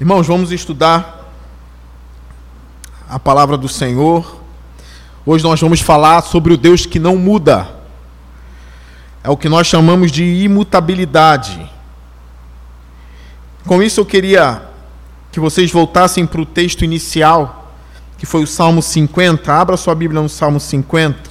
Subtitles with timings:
[0.00, 1.30] Irmãos, vamos estudar
[3.06, 4.40] a palavra do Senhor.
[5.26, 7.68] Hoje nós vamos falar sobre o Deus que não muda.
[9.22, 11.70] É o que nós chamamos de imutabilidade.
[13.66, 14.62] Com isso eu queria
[15.30, 17.74] que vocês voltassem para o texto inicial,
[18.16, 19.52] que foi o Salmo 50.
[19.52, 21.29] Abra sua Bíblia no Salmo 50.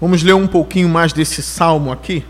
[0.00, 2.24] Vamos ler um pouquinho mais desse salmo aqui.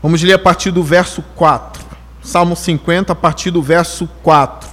[0.00, 1.84] Vamos ler a partir do verso 4.
[2.22, 4.70] Salmo 50, a partir do verso 4.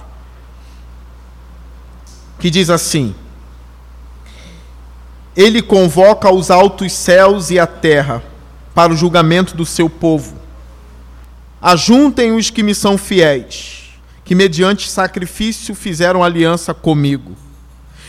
[2.38, 3.16] Que diz assim:
[5.34, 8.22] Ele convoca os altos céus e a terra
[8.72, 10.36] para o julgamento do seu povo.
[11.60, 13.87] Ajuntem os que me são fiéis
[14.28, 17.34] que mediante sacrifício fizeram aliança comigo.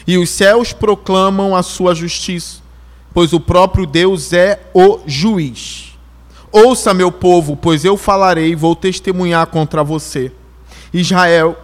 [0.05, 2.57] E os céus proclamam a sua justiça,
[3.13, 5.97] pois o próprio Deus é o juiz.
[6.51, 10.29] Ouça, meu povo, pois eu falarei e vou testemunhar contra você.
[10.93, 11.57] Israel,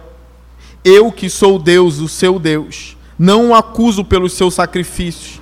[0.82, 5.38] eu que sou Deus, o seu Deus, não o acuso pelos seus sacrifícios,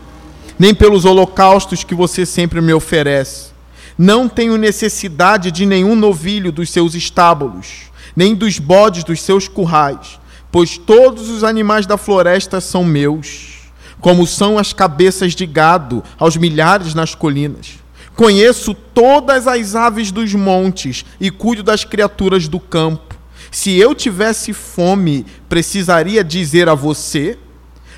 [0.58, 3.52] nem pelos holocaustos que você sempre me oferece.
[3.96, 10.20] Não tenho necessidade de nenhum novilho dos seus estábulos nem dos bodes dos seus currais,
[10.50, 13.70] pois todos os animais da floresta são meus,
[14.00, 17.78] como são as cabeças de gado aos milhares nas colinas.
[18.14, 23.16] Conheço todas as aves dos montes e cuido das criaturas do campo.
[23.50, 27.38] Se eu tivesse fome, precisaria dizer a você,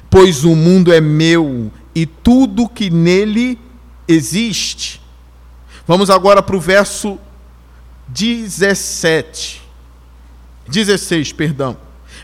[0.08, 3.58] pois o mundo é meu e tudo que nele
[4.08, 5.00] existe.
[5.86, 7.18] Vamos agora para o verso
[8.08, 9.65] 17.
[10.68, 11.76] 16, perdão.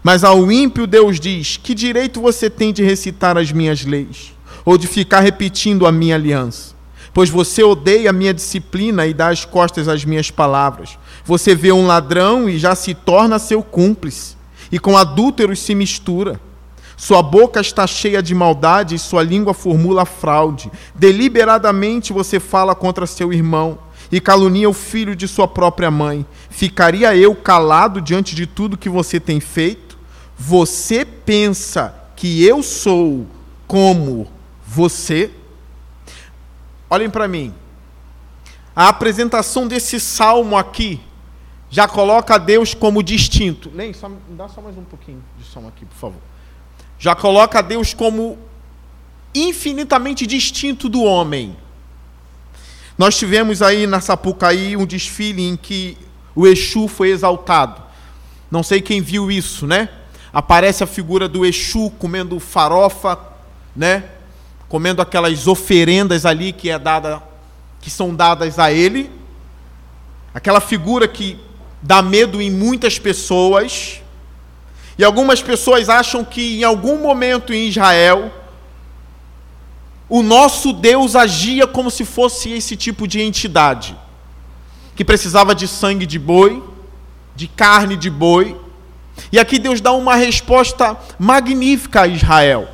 [0.03, 4.33] Mas ao ímpio Deus diz: Que direito você tem de recitar as minhas leis?
[4.65, 6.73] Ou de ficar repetindo a minha aliança?
[7.15, 10.99] Pois você odeia a minha disciplina e dá as costas às minhas palavras.
[11.25, 14.37] Você vê um ladrão e já se torna seu cúmplice,
[14.71, 16.41] e com adúlteros se mistura.
[16.97, 20.71] Sua boca está cheia de maldade e sua língua formula fraude.
[20.95, 23.79] Deliberadamente você fala contra seu irmão
[24.13, 26.27] e calunia o filho de sua própria mãe.
[26.51, 29.99] Ficaria eu calado diante de tudo que você tem feito?
[30.39, 33.27] Você pensa que eu sou
[33.67, 34.31] como
[34.67, 35.31] você?
[36.91, 37.55] Olhem para mim.
[38.77, 41.01] A apresentação desse salmo aqui
[41.71, 43.71] já coloca Deus como distinto.
[43.75, 46.21] Nem, só, dá só mais um pouquinho de som aqui, por favor.
[46.99, 48.39] Já coloca Deus como
[49.35, 51.57] infinitamente distinto do homem.
[53.03, 55.99] Nós tivemos aí na Sapucaí um desfile em que
[56.37, 57.83] o Exu foi exaltado.
[58.49, 59.89] Não sei quem viu isso, né?
[60.33, 63.19] Aparece a figura do Exu comendo farofa,
[63.75, 64.05] né?
[64.69, 67.21] Comendo aquelas oferendas ali que é dada
[67.81, 69.11] que são dadas a ele.
[70.33, 71.41] Aquela figura que
[71.83, 74.01] dá medo em muitas pessoas.
[74.97, 78.33] E algumas pessoas acham que em algum momento em Israel
[80.15, 83.97] o nosso Deus agia como se fosse esse tipo de entidade,
[84.95, 86.63] que precisava de sangue de boi,
[87.35, 88.55] de carne de boi.
[89.33, 92.69] E aqui Deus dá uma resposta magnífica a Israel.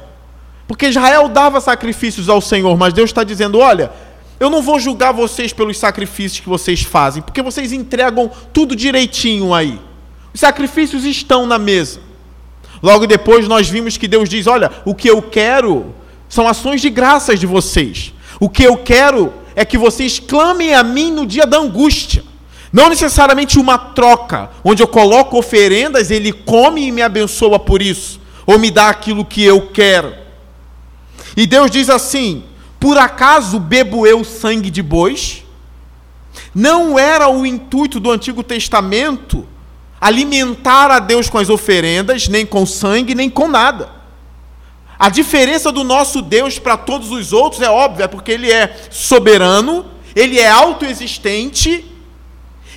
[0.66, 3.92] Porque Israel dava sacrifícios ao Senhor, mas Deus está dizendo: olha,
[4.40, 9.54] eu não vou julgar vocês pelos sacrifícios que vocês fazem, porque vocês entregam tudo direitinho
[9.54, 9.80] aí.
[10.34, 12.00] Os sacrifícios estão na mesa.
[12.82, 15.94] Logo depois nós vimos que Deus diz: olha, o que eu quero
[16.28, 18.12] são ações de graças de vocês.
[18.38, 22.22] O que eu quero é que vocês clamem a mim no dia da angústia.
[22.72, 28.20] Não necessariamente uma troca, onde eu coloco oferendas, ele come e me abençoa por isso,
[28.46, 30.14] ou me dá aquilo que eu quero.
[31.36, 32.44] E Deus diz assim:
[32.78, 35.44] por acaso bebo eu sangue de bois?
[36.54, 39.46] Não era o intuito do Antigo Testamento
[40.00, 43.97] alimentar a Deus com as oferendas, nem com sangue, nem com nada.
[44.98, 48.76] A diferença do nosso Deus para todos os outros é óbvia, é porque ele é
[48.90, 51.86] soberano, ele é autoexistente,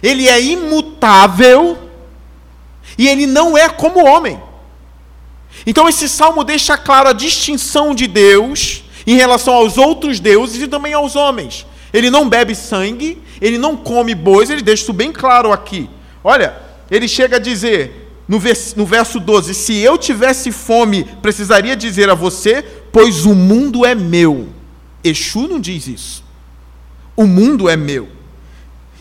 [0.04, 1.78] ele é imutável
[2.98, 4.40] e ele não é como homem.
[5.66, 10.68] Então esse salmo deixa claro a distinção de Deus em relação aos outros deuses e
[10.68, 11.66] também aos homens.
[11.94, 15.90] Ele não bebe sangue, ele não come bois, ele deixa isso bem claro aqui.
[16.24, 16.56] Olha,
[16.90, 18.01] ele chega a dizer:
[18.32, 23.36] no, vers no verso 12: Se eu tivesse fome, precisaria dizer a você, pois o
[23.36, 24.48] mundo é meu.
[25.04, 26.24] Exu não diz isso.
[27.14, 28.08] O mundo é meu.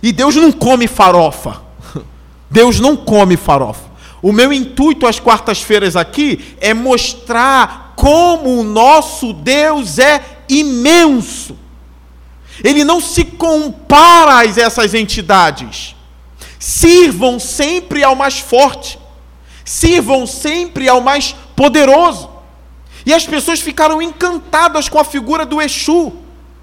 [0.02, 1.62] E Deus não come farofa.
[2.50, 3.88] Deus não come farofa.
[4.20, 11.56] O meu intuito às quartas-feiras aqui é mostrar como o nosso Deus é imenso.
[12.64, 15.94] Ele não se compara a essas entidades.
[16.58, 18.98] Sirvam sempre ao mais forte.
[19.70, 22.28] Sirvam sempre ao mais poderoso.
[23.06, 26.12] E as pessoas ficaram encantadas com a figura do Exu.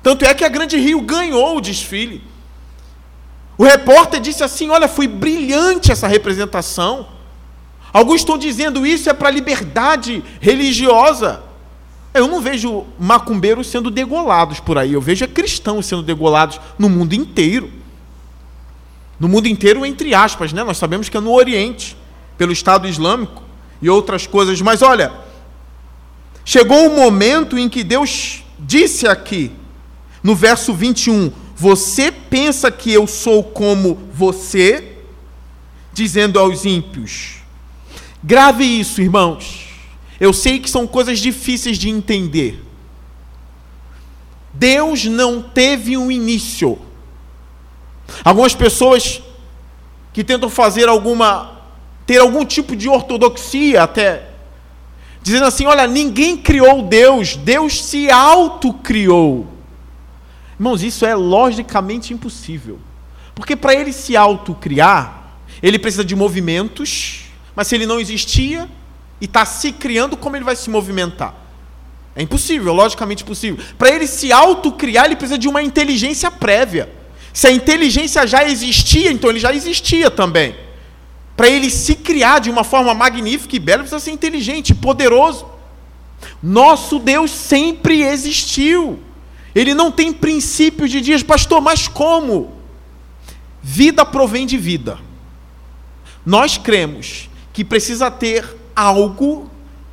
[0.03, 2.21] Tanto é que a Grande Rio ganhou o desfile.
[3.57, 7.07] O repórter disse assim: Olha, foi brilhante essa representação.
[7.93, 11.41] Alguns estão dizendo isso é para liberdade religiosa.
[12.13, 16.89] Eu não vejo macumbeiros sendo degolados por aí, eu vejo é cristãos sendo degolados no
[16.89, 17.71] mundo inteiro.
[19.17, 20.61] No mundo inteiro, entre aspas, né?
[20.61, 21.95] Nós sabemos que é no Oriente,
[22.37, 23.43] pelo Estado Islâmico
[23.81, 24.61] e outras coisas.
[24.61, 25.11] Mas olha,
[26.45, 29.51] chegou o momento em que Deus disse aqui,
[30.23, 34.97] no verso 21, você pensa que eu sou como você?
[35.91, 37.37] Dizendo aos ímpios.
[38.23, 39.67] Grave isso, irmãos.
[40.19, 42.63] Eu sei que são coisas difíceis de entender.
[44.53, 46.79] Deus não teve um início.
[48.23, 49.21] Algumas pessoas
[50.13, 51.56] que tentam fazer alguma
[52.07, 54.29] ter algum tipo de ortodoxia até
[55.21, 59.45] dizendo assim, olha, ninguém criou Deus, Deus se autocriou.
[60.57, 62.79] Irmãos, isso é logicamente impossível.
[63.35, 68.69] Porque para ele se autocriar, ele precisa de movimentos, mas se ele não existia
[69.19, 71.35] e está se criando, como ele vai se movimentar?
[72.15, 73.63] É impossível, logicamente impossível.
[73.77, 76.89] Para ele se autocriar, ele precisa de uma inteligência prévia.
[77.33, 80.55] Se a inteligência já existia, então ele já existia também.
[81.37, 85.45] Para ele se criar de uma forma magnífica e bela, precisa ser inteligente, poderoso.
[86.41, 88.99] Nosso Deus sempre existiu.
[89.53, 92.53] Ele não tem princípio de dias, pastor, mas como?
[93.61, 94.97] Vida provém de vida.
[96.25, 99.49] Nós cremos que precisa ter algo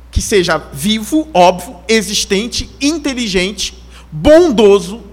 [0.09, 3.77] que seja vivo, óbvio, existente, inteligente,
[4.11, 5.03] bondoso,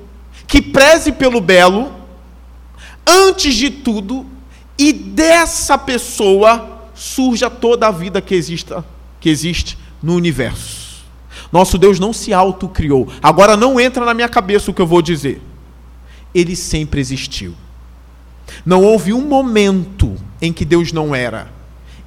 [0.46, 1.93] que preze pelo belo,
[3.06, 4.26] antes de tudo,
[4.82, 8.84] e dessa pessoa surja toda a vida que, exista,
[9.20, 11.05] que existe no universo.
[11.52, 13.06] Nosso Deus não se autocriou.
[13.23, 15.40] Agora não entra na minha cabeça o que eu vou dizer.
[16.34, 17.55] Ele sempre existiu.
[18.67, 21.49] Não houve um momento em que Deus não era.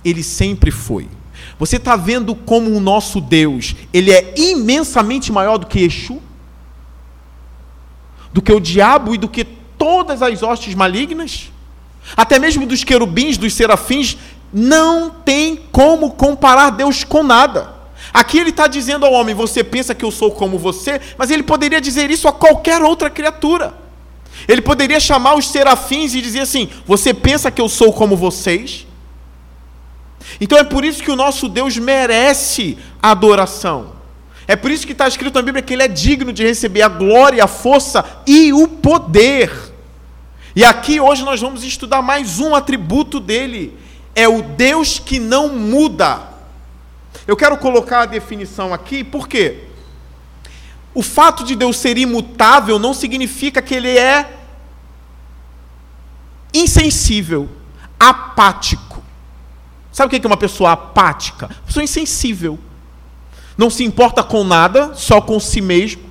[0.03, 1.07] Ele sempre foi.
[1.57, 6.21] Você está vendo como o nosso Deus, ele é imensamente maior do que Exu?
[8.33, 11.54] Do que o diabo e do que todas as hostes malignas?
[12.15, 14.17] Até mesmo dos querubins, dos serafins,
[14.51, 17.73] não tem como comparar Deus com nada.
[18.13, 21.43] Aqui ele está dizendo ao homem: Você pensa que eu sou como você, mas ele
[21.43, 23.73] poderia dizer isso a qualquer outra criatura.
[24.47, 28.85] Ele poderia chamar os serafins e dizer assim: Você pensa que eu sou como vocês?
[30.39, 33.93] Então é por isso que o nosso Deus merece adoração.
[34.47, 36.87] É por isso que está escrito na Bíblia que ele é digno de receber a
[36.87, 39.74] glória, a força e o poder.
[40.55, 43.77] E aqui hoje nós vamos estudar mais um atributo dele:
[44.15, 46.29] é o Deus que não muda.
[47.27, 49.65] Eu quero colocar a definição aqui, por quê?
[50.93, 54.37] O fato de Deus ser imutável não significa que ele é
[56.53, 57.49] insensível,
[57.99, 59.03] apático.
[59.91, 61.47] Sabe o que é uma pessoa apática?
[61.47, 62.57] Uma pessoa insensível.
[63.57, 66.03] Não se importa com nada, só com si mesmo.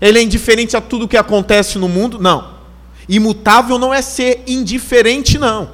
[0.00, 2.18] Ele é indiferente a tudo que acontece no mundo?
[2.18, 2.51] Não.
[3.08, 5.70] Imutável não é ser indiferente, não.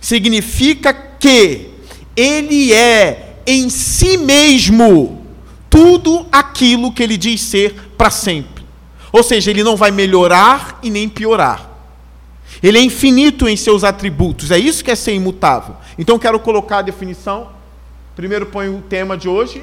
[0.00, 1.70] Significa que
[2.16, 5.26] ele é em si mesmo
[5.70, 8.64] tudo aquilo que ele diz ser para sempre.
[9.12, 11.68] Ou seja, ele não vai melhorar e nem piorar.
[12.62, 14.50] Ele é infinito em seus atributos.
[14.50, 15.76] É isso que é ser imutável.
[15.96, 17.50] Então quero colocar a definição.
[18.16, 19.62] Primeiro põe o tema de hoje,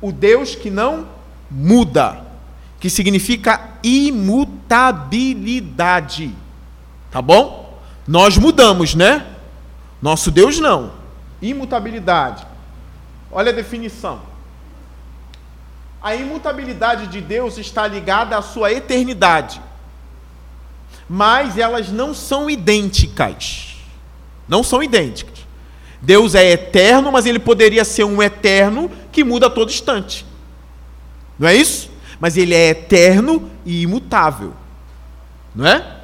[0.00, 1.08] o Deus que não
[1.50, 2.24] muda,
[2.80, 6.34] que significa imutabilidade.
[7.10, 7.78] Tá bom?
[8.08, 9.26] Nós mudamos, né?
[10.00, 10.92] Nosso Deus não.
[11.42, 12.46] Imutabilidade.
[13.30, 14.22] Olha a definição.
[16.02, 19.60] A imutabilidade de Deus está ligada à sua eternidade.
[21.06, 23.76] Mas elas não são idênticas.
[24.48, 25.40] Não são idênticas.
[26.00, 30.24] Deus é eterno, mas ele poderia ser um eterno que muda a todo instante.
[31.38, 31.90] Não é isso?
[32.20, 34.52] Mas ele é eterno e imutável.
[35.54, 35.96] Não é?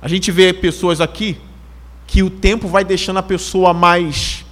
[0.00, 1.40] A gente vê pessoas aqui
[2.06, 4.44] que o tempo vai deixando a pessoa mais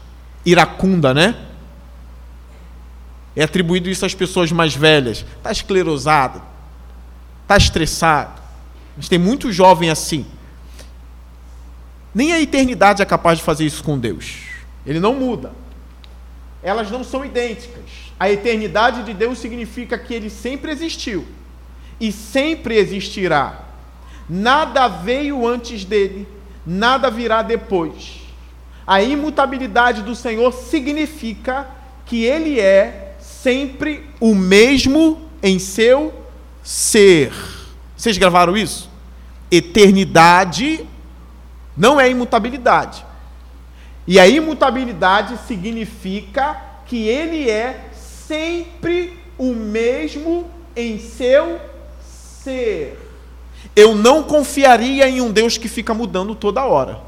[0.44, 1.36] iracunda, né?
[3.36, 5.24] É atribuído isso às pessoas mais velhas.
[5.36, 6.42] Está esclerosado,
[7.42, 8.40] está estressado.
[8.96, 10.24] Mas tem muito jovem assim.
[12.14, 14.36] Nem a eternidade é capaz de fazer isso com Deus.
[14.86, 15.52] Ele não muda.
[16.62, 18.03] Elas não são idênticas.
[18.18, 21.26] A eternidade de Deus significa que ele sempre existiu
[22.00, 23.60] e sempre existirá.
[24.28, 26.26] Nada veio antes dele,
[26.64, 28.20] nada virá depois.
[28.86, 31.68] A imutabilidade do Senhor significa
[32.06, 36.12] que ele é sempre o mesmo em seu
[36.62, 37.32] ser.
[37.96, 38.90] Vocês gravaram isso?
[39.50, 40.86] Eternidade
[41.76, 43.04] não é imutabilidade.
[44.06, 47.88] E a imutabilidade significa que ele é
[48.26, 51.60] sempre o mesmo em seu
[52.00, 52.98] ser.
[53.74, 57.00] Eu não confiaria em um Deus que fica mudando toda hora.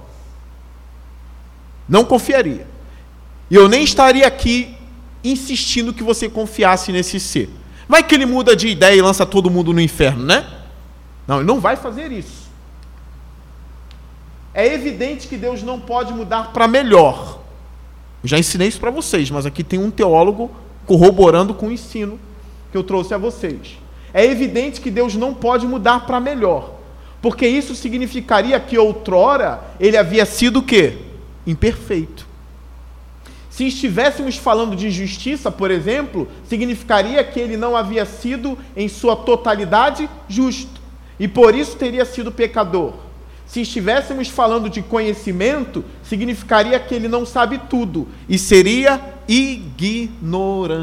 [1.88, 2.66] Não confiaria.
[3.50, 4.76] E eu nem estaria aqui
[5.22, 7.50] insistindo que você confiasse nesse ser.
[7.88, 10.46] Vai que ele muda de ideia e lança todo mundo no inferno, né?
[11.26, 12.46] Não, ele não vai fazer isso.
[14.52, 17.40] É evidente que Deus não pode mudar para melhor.
[18.22, 20.50] Eu já ensinei isso para vocês, mas aqui tem um teólogo
[20.86, 22.18] corroborando com o ensino
[22.70, 23.78] que eu trouxe a vocês.
[24.14, 26.76] É evidente que Deus não pode mudar para melhor,
[27.20, 30.98] porque isso significaria que outrora ele havia sido o quê?
[31.46, 32.26] Imperfeito.
[33.50, 39.16] Se estivéssemos falando de justiça, por exemplo, significaria que ele não havia sido em sua
[39.16, 40.80] totalidade justo
[41.18, 42.92] e por isso teria sido pecador.
[43.46, 50.82] Se estivéssemos falando de conhecimento, significaria que ele não sabe tudo e seria ignorante.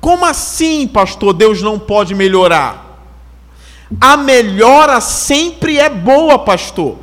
[0.00, 1.32] Como assim, pastor?
[1.32, 2.86] Deus não pode melhorar?
[4.00, 6.98] A melhora sempre é boa, pastor.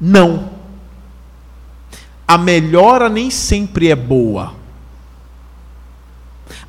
[0.00, 0.50] Não.
[2.26, 4.54] A melhora nem sempre é boa.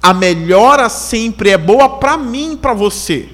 [0.01, 3.29] A melhora sempre é boa para mim, para você.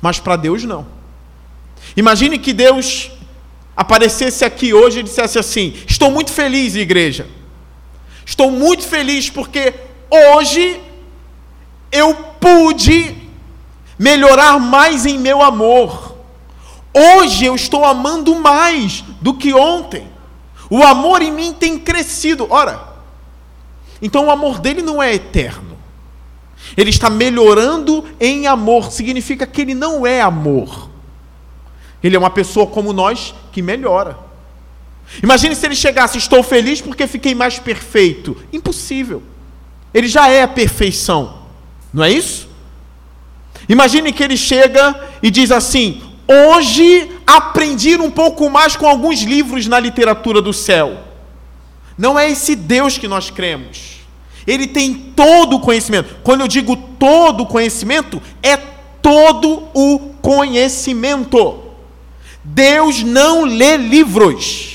[0.00, 0.86] Mas para Deus não.
[1.96, 3.10] Imagine que Deus
[3.76, 7.28] aparecesse aqui hoje e dissesse assim: Estou muito feliz, igreja.
[8.32, 9.74] Estou muito feliz porque
[10.10, 10.80] hoje
[11.92, 13.14] eu pude
[13.98, 16.16] melhorar mais em meu amor.
[16.94, 20.08] Hoje eu estou amando mais do que ontem.
[20.70, 22.46] O amor em mim tem crescido.
[22.48, 22.94] Ora,
[24.00, 25.76] então o amor dele não é eterno.
[26.74, 28.90] Ele está melhorando em amor.
[28.90, 30.88] Significa que ele não é amor.
[32.02, 34.31] Ele é uma pessoa como nós que melhora.
[35.20, 38.36] Imagine se ele chegasse, estou feliz porque fiquei mais perfeito.
[38.52, 39.22] Impossível.
[39.92, 41.42] Ele já é a perfeição.
[41.92, 42.48] Não é isso?
[43.68, 49.66] Imagine que ele chega e diz assim: Hoje aprendi um pouco mais com alguns livros
[49.66, 50.98] na literatura do céu.
[51.98, 54.00] Não é esse Deus que nós cremos.
[54.46, 56.16] Ele tem todo o conhecimento.
[56.22, 61.62] Quando eu digo todo o conhecimento, é todo o conhecimento.
[62.42, 64.71] Deus não lê livros.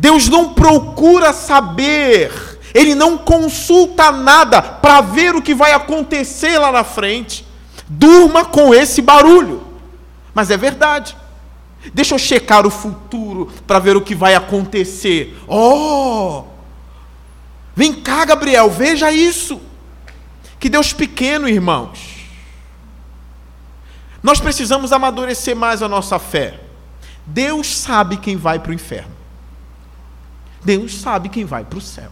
[0.00, 2.32] Deus não procura saber.
[2.72, 7.46] Ele não consulta nada para ver o que vai acontecer lá na frente.
[7.86, 9.62] Durma com esse barulho.
[10.32, 11.14] Mas é verdade.
[11.92, 15.38] Deixa eu checar o futuro para ver o que vai acontecer.
[15.46, 16.44] Oh!
[17.76, 19.60] Vem cá, Gabriel, veja isso.
[20.58, 22.26] Que Deus pequeno, irmãos.
[24.22, 26.58] Nós precisamos amadurecer mais a nossa fé.
[27.26, 29.19] Deus sabe quem vai para o inferno.
[30.64, 32.10] Deus sabe quem vai para o céu.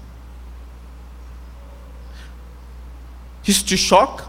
[3.47, 4.25] Isso te choca?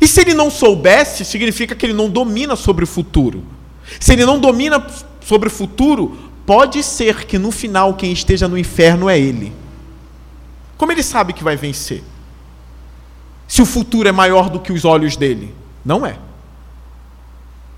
[0.00, 3.44] E se ele não soubesse, significa que ele não domina sobre o futuro.
[4.00, 4.84] Se ele não domina
[5.20, 9.52] sobre o futuro, pode ser que no final quem esteja no inferno é ele.
[10.76, 12.02] Como ele sabe que vai vencer?
[13.46, 15.54] Se o futuro é maior do que os olhos dele.
[15.84, 16.18] Não é.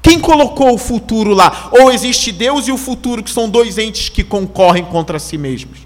[0.07, 1.69] Quem colocou o futuro lá?
[1.73, 5.81] Ou existe Deus e o futuro, que são dois entes que concorrem contra si mesmos?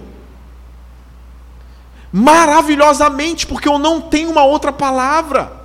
[2.11, 5.60] Maravilhosamente, porque eu não tenho uma outra palavra.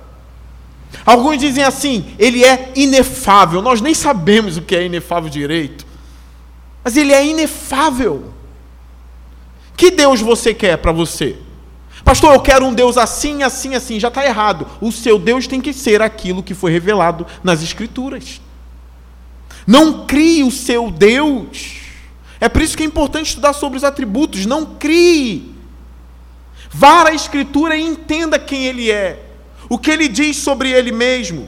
[1.05, 3.61] Alguns dizem assim, ele é inefável.
[3.61, 5.85] Nós nem sabemos o que é inefável direito.
[6.83, 8.33] Mas ele é inefável.
[9.75, 11.37] Que Deus você quer para você?
[12.03, 13.99] Pastor, eu quero um Deus assim, assim, assim.
[13.99, 14.65] Já está errado.
[14.79, 18.41] O seu Deus tem que ser aquilo que foi revelado nas Escrituras.
[19.67, 21.81] Não crie o seu Deus
[22.39, 24.45] É por isso que é importante estudar sobre os atributos.
[24.45, 25.53] Não crie.
[26.71, 29.26] Vá à Escritura e entenda quem Ele é.
[29.69, 31.47] O que Ele diz sobre Ele mesmo.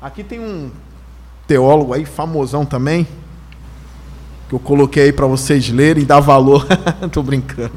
[0.00, 0.70] Aqui tem um
[1.46, 3.06] teólogo aí, famosão também,
[4.48, 6.66] que eu coloquei aí para vocês lerem e dar valor.
[7.02, 7.72] Estou brincando.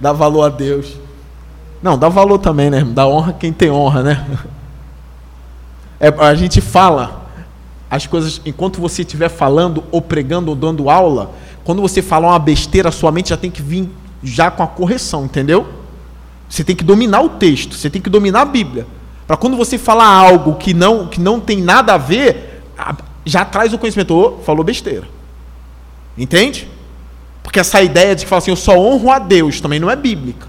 [0.00, 0.96] dá valor a Deus.
[1.82, 2.82] Não, dá valor também, né?
[2.82, 4.38] Dá honra quem tem honra, né?
[6.00, 7.28] É, a gente fala
[7.90, 11.32] as coisas enquanto você estiver falando ou pregando ou dando aula.
[11.64, 13.88] Quando você fala uma besteira, sua mente já tem que vir
[14.22, 15.66] já com a correção, entendeu?
[16.48, 18.86] Você tem que dominar o texto, você tem que dominar a Bíblia.
[19.26, 22.62] Para quando você falar algo que não, que não tem nada a ver,
[23.24, 24.14] já traz o conhecimento.
[24.14, 25.08] Oh, falou besteira.
[26.16, 26.68] Entende?
[27.42, 29.96] Porque essa ideia de que fala assim, eu só honro a Deus, também não é
[29.96, 30.46] bíblica.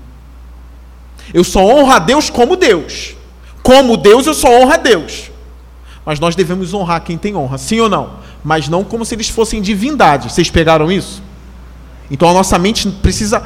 [1.33, 3.15] Eu só honro a Deus como Deus.
[3.63, 5.31] Como Deus, eu só honro a Deus.
[6.05, 8.19] Mas nós devemos honrar quem tem honra, sim ou não?
[8.43, 10.31] Mas não como se eles fossem divindade.
[10.31, 11.23] Vocês pegaram isso?
[12.11, 13.43] Então a nossa mente precisa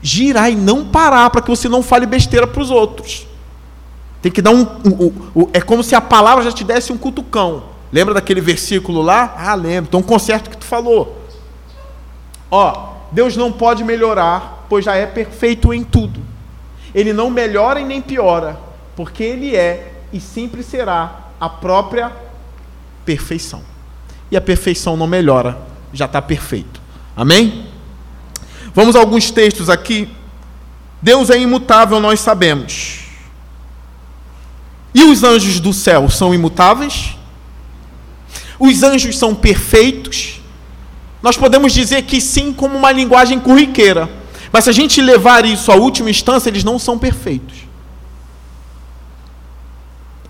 [0.00, 3.26] girar e não parar para que você não fale besteira para os outros.
[4.22, 6.96] Tem que dar um, um, um, É como se a palavra já te desse um
[6.96, 7.64] cutucão.
[7.92, 9.34] Lembra daquele versículo lá?
[9.36, 9.88] Ah, lembro.
[9.88, 11.20] Então, conserta o que tu falou.
[12.50, 16.20] Ó, Deus não pode melhorar, pois já é perfeito em tudo.
[16.94, 18.58] Ele não melhora e nem piora,
[18.96, 22.12] porque Ele é e sempre será a própria
[23.04, 23.62] perfeição.
[24.30, 25.58] E a perfeição não melhora,
[25.92, 26.80] já está perfeito.
[27.16, 27.66] Amém?
[28.74, 30.08] Vamos a alguns textos aqui.
[31.02, 33.00] Deus é imutável, nós sabemos.
[34.94, 37.16] E os anjos do céu são imutáveis?
[38.58, 40.40] Os anjos são perfeitos?
[41.22, 44.08] Nós podemos dizer que sim, como uma linguagem corriqueira.
[44.52, 47.69] Mas se a gente levar isso à última instância, eles não são perfeitos.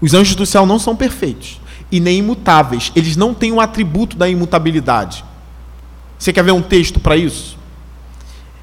[0.00, 2.90] Os anjos do céu não são perfeitos e nem imutáveis.
[2.94, 5.24] Eles não têm um atributo da imutabilidade.
[6.18, 7.58] Você quer ver um texto para isso?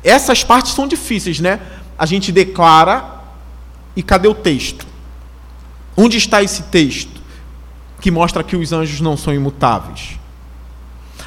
[0.03, 1.59] Essas partes são difíceis, né?
[1.97, 3.03] A gente declara
[3.95, 4.85] e cadê o texto?
[5.95, 7.21] Onde está esse texto
[7.99, 10.19] que mostra que os anjos não são imutáveis?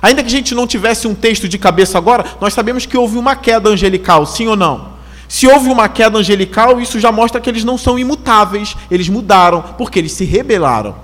[0.01, 3.18] Ainda que a gente não tivesse um texto de cabeça agora, nós sabemos que houve
[3.18, 5.00] uma queda angelical, sim ou não?
[5.31, 9.62] Se houve uma queda angelical, isso já mostra que eles não são imutáveis, eles mudaram,
[9.79, 10.97] porque eles se rebelaram.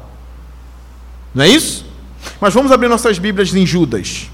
[1.32, 1.86] Não é isso?
[2.40, 4.28] Mas vamos abrir nossas Bíblias em Judas.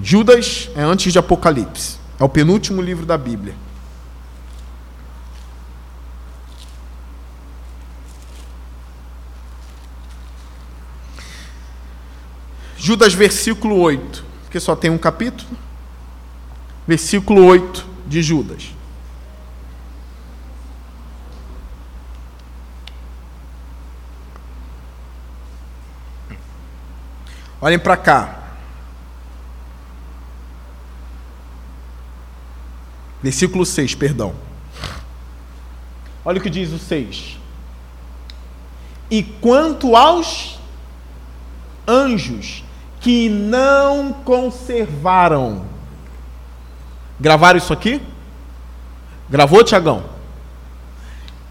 [0.00, 3.54] Judas é antes de Apocalipse, é o penúltimo livro da Bíblia.
[12.76, 15.56] Judas, versículo 8, porque só tem um capítulo.
[16.86, 18.70] Versículo 8 de Judas.
[27.60, 28.42] Olhem para cá.
[33.22, 34.34] Versículo 6, perdão.
[36.24, 37.38] Olha o que diz o 6.
[39.08, 40.58] E quanto aos
[41.86, 42.64] anjos,
[43.00, 45.71] que não conservaram.
[47.22, 48.02] Gravaram isso aqui?
[49.30, 50.02] Gravou, Tiagão?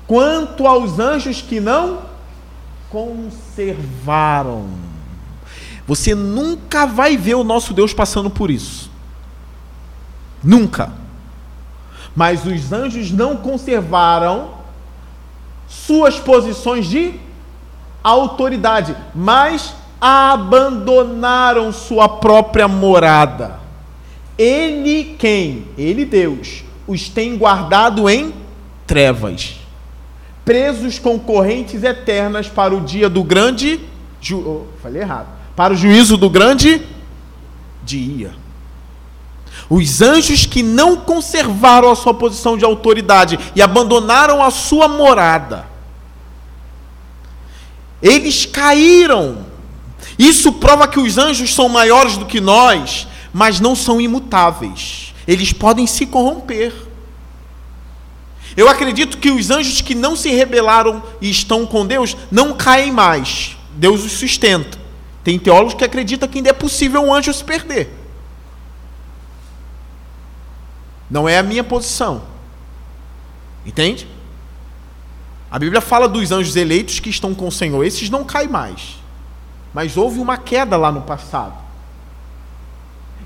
[0.06, 2.00] Quanto aos anjos que não
[2.90, 4.68] conservaram.
[5.88, 8.92] Você nunca vai ver o nosso Deus passando por isso.
[10.44, 10.92] Nunca.
[12.14, 14.50] Mas os anjos não conservaram
[15.70, 17.18] suas posições de
[18.04, 23.61] autoridade, mas abandonaram sua própria morada.
[24.38, 25.66] Ele quem?
[25.78, 28.34] Ele Deus os tem guardado em
[28.86, 29.56] trevas,
[30.44, 33.80] presos com correntes eternas para o dia do grande
[34.20, 34.40] ju...
[34.40, 35.28] oh, falei errado.
[35.56, 36.82] Para o juízo do grande
[37.84, 38.34] dia.
[39.70, 45.66] Os anjos que não conservaram a sua posição de autoridade e abandonaram a sua morada,
[48.02, 49.46] eles caíram
[50.18, 55.14] isso prova que os anjos são maiores do que nós, mas não são imutáveis.
[55.28, 56.74] Eles podem se corromper.
[58.56, 62.92] Eu acredito que os anjos que não se rebelaram e estão com Deus não caem
[62.92, 63.58] mais.
[63.74, 64.78] Deus os sustenta.
[65.24, 67.90] Tem teólogos que acreditam que ainda é possível um anjo se perder.
[71.10, 72.24] Não é a minha posição.
[73.66, 74.08] Entende?
[75.50, 77.84] A Bíblia fala dos anjos eleitos que estão com o Senhor.
[77.84, 78.98] Esses não caem mais.
[79.74, 81.54] Mas houve uma queda lá no passado.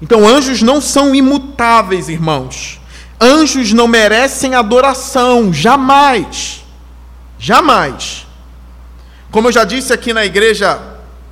[0.01, 2.79] Então, anjos não são imutáveis, irmãos.
[3.19, 6.63] Anjos não merecem adoração, jamais.
[7.39, 8.25] Jamais.
[9.31, 10.79] Como eu já disse aqui na igreja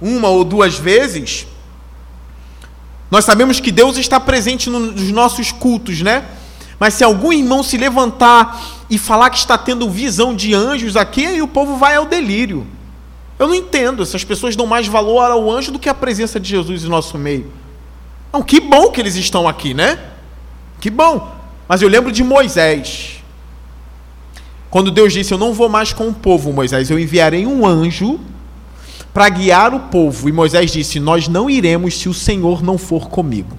[0.02, 1.48] uma ou duas vezes,
[3.10, 6.26] nós sabemos que Deus está presente nos nossos cultos, né?
[6.80, 11.26] Mas se algum irmão se levantar e falar que está tendo visão de anjos aqui,
[11.26, 12.66] aí o povo vai ao delírio.
[13.38, 16.50] Eu não entendo, essas pessoas dão mais valor ao anjo do que a presença de
[16.50, 17.52] Jesus em nosso meio.
[18.34, 20.00] Não, que bom que eles estão aqui, né?
[20.82, 21.32] Que bom.
[21.68, 23.24] Mas eu lembro de Moisés.
[24.72, 28.20] Quando Deus disse: Eu não vou mais com o povo, Moisés, eu enviarei um anjo
[29.14, 30.28] para guiar o povo.
[30.28, 33.56] E Moisés disse: Nós não iremos se o Senhor não for comigo.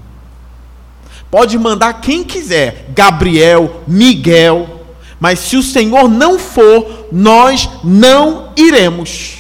[1.31, 4.81] Pode mandar quem quiser, Gabriel, Miguel,
[5.21, 9.39] mas se o Senhor não for, nós não iremos.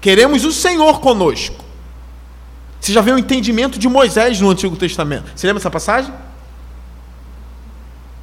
[0.00, 1.61] Queremos o Senhor conosco.
[2.82, 5.30] Você já vê o entendimento de Moisés no Antigo Testamento.
[5.36, 6.12] Você lembra essa passagem?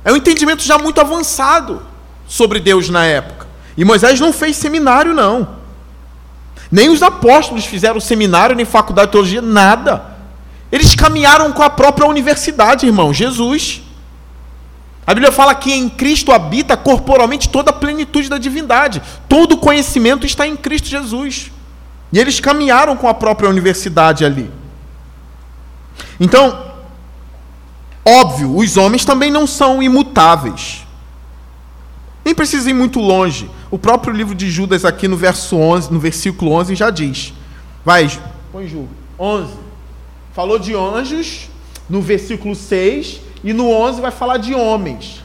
[0.04, 1.82] É um entendimento já muito avançado
[2.28, 3.48] sobre Deus na época.
[3.78, 5.56] E Moisés não fez seminário, não.
[6.70, 10.18] Nem os apóstolos fizeram seminário, nem faculdade de teologia, nada.
[10.70, 13.82] Eles caminharam com a própria universidade, irmão, Jesus.
[15.08, 19.02] A Bíblia fala que em Cristo habita corporalmente toda a plenitude da divindade.
[19.30, 21.50] Todo o conhecimento está em Cristo Jesus.
[22.12, 24.50] E eles caminharam com a própria universidade ali.
[26.20, 26.74] Então,
[28.06, 30.86] óbvio, os homens também não são imutáveis.
[32.26, 33.50] Nem precisa ir muito longe.
[33.72, 37.34] O próprio livro de Judas aqui no verso 11, no versículo 11 já diz.
[37.86, 38.10] Vai,
[38.52, 38.88] põe Ju.
[39.18, 39.54] 11.
[40.34, 41.50] Falou de anjos
[41.90, 45.24] no versículo 6 e no 11 vai falar de homens.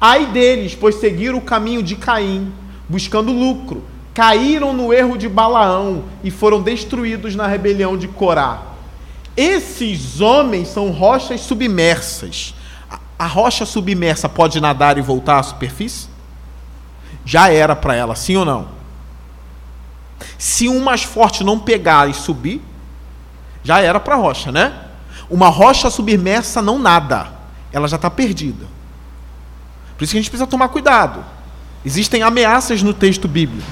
[0.00, 2.52] Ai deles, pois seguiram o caminho de Caim,
[2.88, 3.82] buscando lucro.
[4.14, 8.62] Caíram no erro de Balaão e foram destruídos na rebelião de Corá.
[9.36, 12.54] Esses homens são rochas submersas.
[13.18, 16.14] A rocha submersa pode nadar e voltar à superfície?
[17.24, 18.68] já era para ela, sim ou não?
[20.36, 22.60] Se um mais forte não pegar e subir,
[23.62, 24.74] já era para a rocha, né?
[25.30, 27.28] Uma rocha submersa não nada,
[27.72, 28.66] ela já está perdida.
[29.96, 31.24] Por isso que a gente precisa tomar cuidado.
[31.84, 33.70] Existem ameaças no texto bíblico.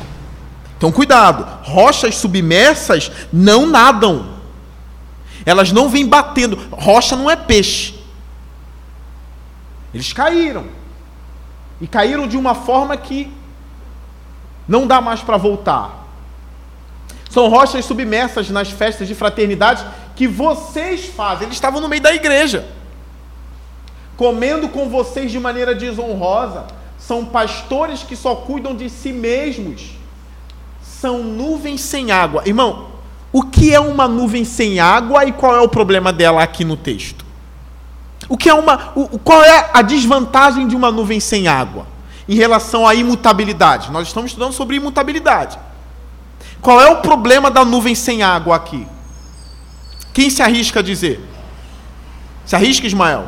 [0.83, 1.47] Então, cuidado.
[1.63, 4.31] Rochas submersas não nadam.
[5.47, 6.59] Elas não vêm batendo.
[6.73, 7.95] Rocha não é peixe.
[9.95, 10.67] Eles caíram.
[11.81, 13.33] E caíram de uma forma que
[14.67, 16.05] não dá mais para voltar.
[17.31, 21.45] São rochas submersas nas festas de fraternidade que vocês fazem.
[21.45, 22.69] Eles estavam no meio da igreja,
[24.17, 26.67] comendo com vocês de maneira desonrosa.
[26.99, 30.02] São pastores que só cuidam de si mesmos.
[31.03, 32.43] São nuvens sem água.
[32.47, 32.87] Irmão,
[33.31, 36.79] o que é uma nuvem sem água e qual é o problema dela aqui no
[36.79, 37.23] texto?
[38.27, 41.93] O que é uma, o, qual é a desvantagem de uma nuvem sem água?
[42.29, 43.91] em relação à imutabilidade.
[43.91, 45.59] Nós estamos estudando sobre imutabilidade.
[46.61, 48.87] Qual é o problema da nuvem sem água aqui?
[50.13, 51.21] Quem se arrisca a dizer?
[52.47, 53.27] Se arrisca, Ismael?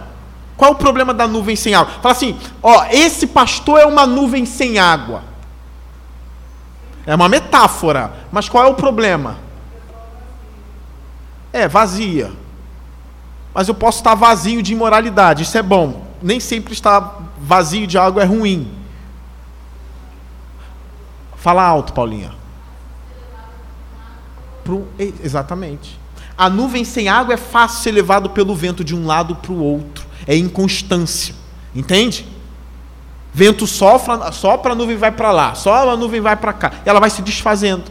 [0.56, 1.92] Qual é o problema da nuvem sem água?
[2.00, 5.22] Fala assim: ó, esse pastor é uma nuvem sem água.
[7.06, 9.36] É uma metáfora, mas qual é o problema?
[11.52, 12.32] É, vazia.
[13.52, 16.06] Mas eu posso estar vazio de imoralidade, isso é bom.
[16.22, 18.72] Nem sempre estar vazio de algo é ruim.
[21.36, 22.32] Fala alto, Paulinha.
[24.64, 26.00] Pro, exatamente.
[26.36, 29.62] A nuvem sem água é fácil ser levado pelo vento de um lado para o
[29.62, 30.06] outro.
[30.26, 31.34] É inconstância.
[31.74, 32.26] Entende?
[33.34, 36.72] Vento sopra, sopra a nuvem vai para lá, só a nuvem vai para cá.
[36.86, 37.90] Ela vai se desfazendo.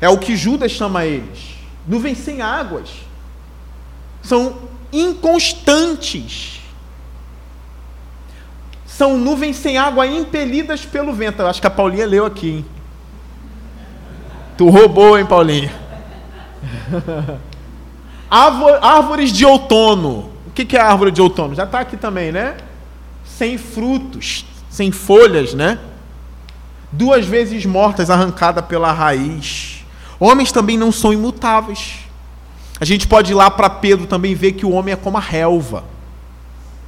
[0.00, 1.54] É o que Judas chama eles.
[1.86, 2.88] Nuvens sem águas.
[4.22, 4.56] São
[4.92, 6.62] inconstantes
[9.02, 11.40] são nuvens sem água impelidas pelo vento.
[11.40, 12.50] Eu acho que a Paulinha leu aqui.
[12.50, 12.66] Hein?
[14.56, 15.72] Tu roubou, hein, Paulinha?
[18.30, 20.31] Árvores de outono.
[20.52, 21.54] O que é árvore de outono?
[21.54, 22.56] Já está aqui também, né?
[23.24, 25.78] Sem frutos, sem folhas, né?
[26.92, 29.84] Duas vezes mortas, arrancada pela raiz.
[30.20, 32.00] Homens também não são imutáveis.
[32.78, 35.20] A gente pode ir lá para Pedro também ver que o homem é como a
[35.20, 35.84] relva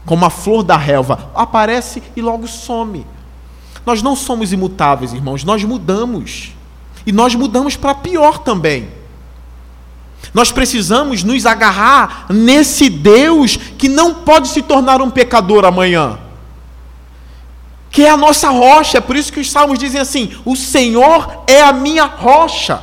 [0.04, 3.06] como a flor da relva, aparece e logo some.
[3.86, 6.52] Nós não somos imutáveis, irmãos, nós mudamos.
[7.06, 8.88] E nós mudamos para pior também.
[10.34, 16.18] Nós precisamos nos agarrar nesse Deus que não pode se tornar um pecador amanhã.
[17.88, 21.44] Que é a nossa rocha, é por isso que os salmos dizem assim: O Senhor
[21.46, 22.82] é a minha rocha.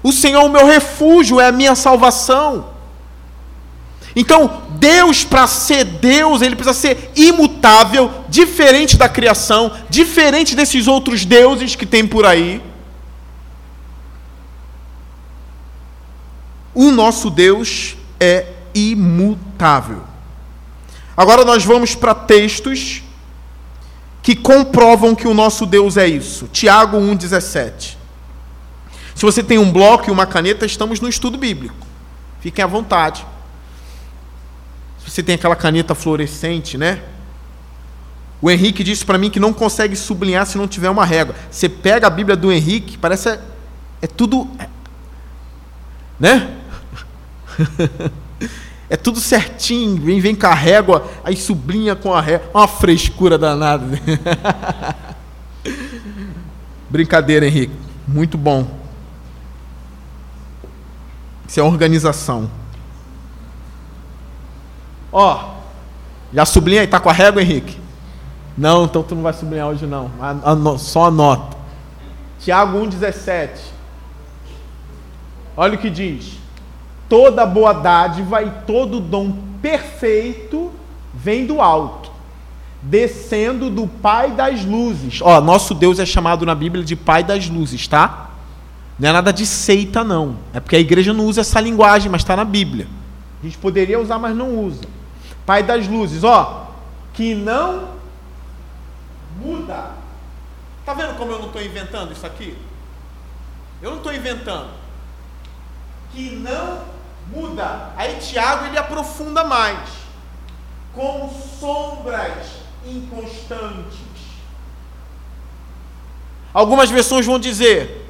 [0.00, 2.66] O Senhor é o meu refúgio, é a minha salvação.
[4.14, 11.24] Então, Deus, para ser Deus, ele precisa ser imutável, diferente da criação, diferente desses outros
[11.24, 12.69] deuses que tem por aí.
[16.74, 20.02] O nosso Deus é imutável.
[21.16, 23.02] Agora nós vamos para textos
[24.22, 26.46] que comprovam que o nosso Deus é isso.
[26.48, 27.96] Tiago 1,17.
[29.14, 31.76] Se você tem um bloco e uma caneta, estamos no estudo bíblico.
[32.40, 33.26] Fiquem à vontade.
[34.98, 37.02] Se você tem aquela caneta fluorescente, né?
[38.40, 41.34] O Henrique disse para mim que não consegue sublinhar se não tiver uma régua.
[41.50, 43.40] Você pega a Bíblia do Henrique, parece é,
[44.00, 44.48] é tudo,
[46.18, 46.59] né?
[48.88, 53.38] é tudo certinho, vem, vem com a régua, aí sublinha com a régua, uma frescura
[53.38, 53.86] danada.
[56.90, 57.74] Brincadeira, Henrique,
[58.06, 58.66] muito bom.
[61.46, 62.50] Isso é organização.
[65.12, 65.54] Ó,
[66.32, 67.78] já sublinha aí, tá com a régua, Henrique?
[68.56, 70.10] Não, então tu não vai sublinhar hoje não.
[70.78, 71.56] Só anota.
[72.40, 73.50] Tiago 1,17.
[75.56, 76.39] Olha o que diz
[77.10, 80.70] toda boa dádiva e todo dom perfeito
[81.12, 82.10] vem do alto,
[82.80, 85.20] descendo do Pai das luzes.
[85.20, 88.30] Ó, nosso Deus é chamado na Bíblia de Pai das luzes, tá?
[88.96, 90.36] Não é nada de seita, não.
[90.54, 92.86] É porque a igreja não usa essa linguagem, mas está na Bíblia.
[93.42, 94.82] A gente poderia usar, mas não usa.
[95.44, 96.68] Pai das luzes, ó,
[97.12, 97.88] que não
[99.42, 99.90] muda.
[100.86, 102.56] Tá vendo como eu não estou inventando isso aqui?
[103.82, 104.68] Eu não estou inventando.
[106.12, 106.99] Que não
[107.32, 107.92] muda.
[107.96, 109.78] Aí Tiago ele aprofunda mais.
[110.94, 112.46] Como sombras
[112.84, 113.98] inconstantes.
[116.52, 118.08] Algumas versões vão dizer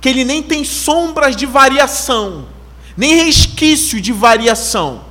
[0.00, 2.46] que ele nem tem sombras de variação,
[2.96, 5.02] nem resquício de variação.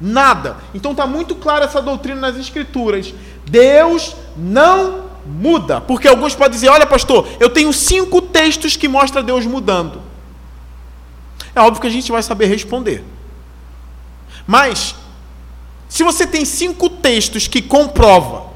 [0.00, 0.56] Nada.
[0.74, 3.14] Então está muito clara essa doutrina nas Escrituras.
[3.46, 5.80] Deus não muda.
[5.80, 10.05] Porque alguns podem dizer: olha, pastor, eu tenho cinco textos que mostram Deus mudando
[11.56, 13.02] é óbvio que a gente vai saber responder.
[14.46, 14.94] Mas,
[15.88, 18.50] se você tem cinco textos que comprovam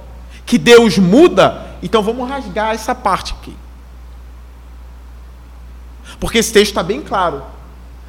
[0.45, 3.55] que Deus muda, então vamos rasgar essa parte aqui.
[6.19, 7.43] Porque esse texto está bem claro.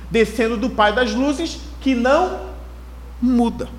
[0.09, 2.39] Descendo do Pai das luzes, que não
[3.21, 3.69] muda.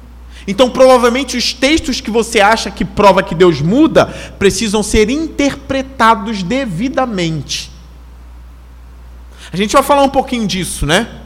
[0.47, 4.07] Então, provavelmente, os textos que você acha que prova que Deus muda
[4.39, 7.72] precisam ser interpretados devidamente.
[9.53, 11.21] A gente vai falar um pouquinho disso, né?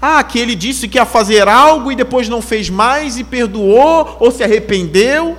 [0.00, 4.16] Ah, que ele disse que ia fazer algo e depois não fez mais e perdoou
[4.20, 5.36] ou se arrependeu.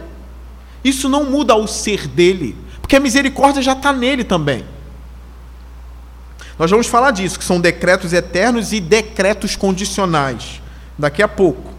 [0.84, 4.66] Isso não muda o ser dele, porque a misericórdia já está nele também.
[6.58, 10.62] Nós vamos falar disso, que são decretos eternos e decretos condicionais,
[10.98, 11.72] daqui a pouco.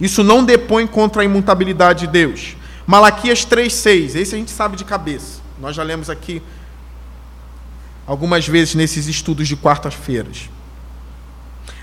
[0.00, 2.56] Isso não depõe contra a imutabilidade de Deus.
[2.86, 5.40] Malaquias 3,6, esse a gente sabe de cabeça.
[5.60, 6.42] Nós já lemos aqui
[8.06, 10.48] algumas vezes nesses estudos de quartas-feiras.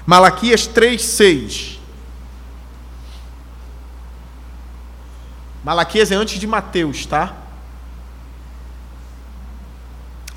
[0.05, 1.77] Malaquias 3:6.
[5.63, 7.35] Malaquias é antes de Mateus, tá?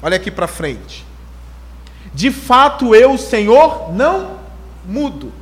[0.02, 1.04] Olha aqui para frente.
[2.12, 4.38] De fato, eu, Senhor, não
[4.84, 5.32] mudo.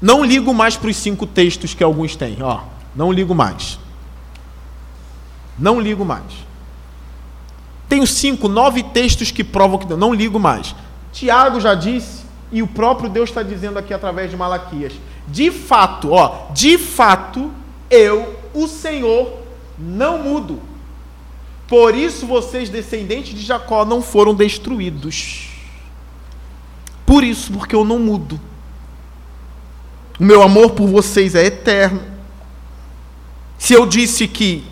[0.00, 2.42] Não ligo mais para os cinco textos que alguns têm.
[2.42, 2.60] Ó,
[2.94, 3.78] não ligo mais.
[5.58, 6.32] Não ligo mais.
[7.92, 10.74] Tenho cinco, nove textos que provam que não ligo mais.
[11.12, 14.94] Tiago já disse, e o próprio Deus está dizendo aqui através de Malaquias.
[15.28, 17.52] De fato, ó, de fato,
[17.90, 19.40] eu, o Senhor,
[19.78, 20.58] não mudo.
[21.68, 25.50] Por isso vocês, descendentes de Jacó, não foram destruídos.
[27.04, 28.40] Por isso, porque eu não mudo.
[30.18, 32.00] O meu amor por vocês é eterno.
[33.58, 34.64] Se eu disse que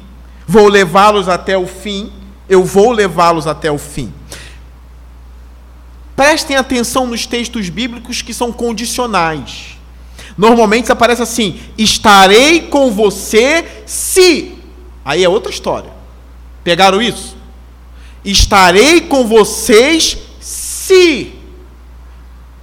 [0.47, 2.11] vou levá-los até o fim,
[2.51, 4.13] eu vou levá-los até o fim.
[6.17, 9.79] Prestem atenção nos textos bíblicos que são condicionais.
[10.37, 14.59] Normalmente aparece assim: estarei com você se.
[15.05, 15.93] Aí é outra história.
[16.65, 17.37] Pegaram isso?
[18.25, 21.33] Estarei com vocês se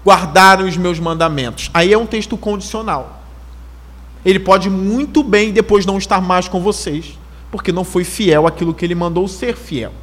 [0.05, 1.71] guardarem os meus mandamentos.
[1.73, 3.23] Aí é um texto condicional.
[4.25, 7.17] Ele pode muito bem depois não estar mais com vocês
[7.51, 9.93] porque não foi fiel àquilo que ele mandou ser fiel.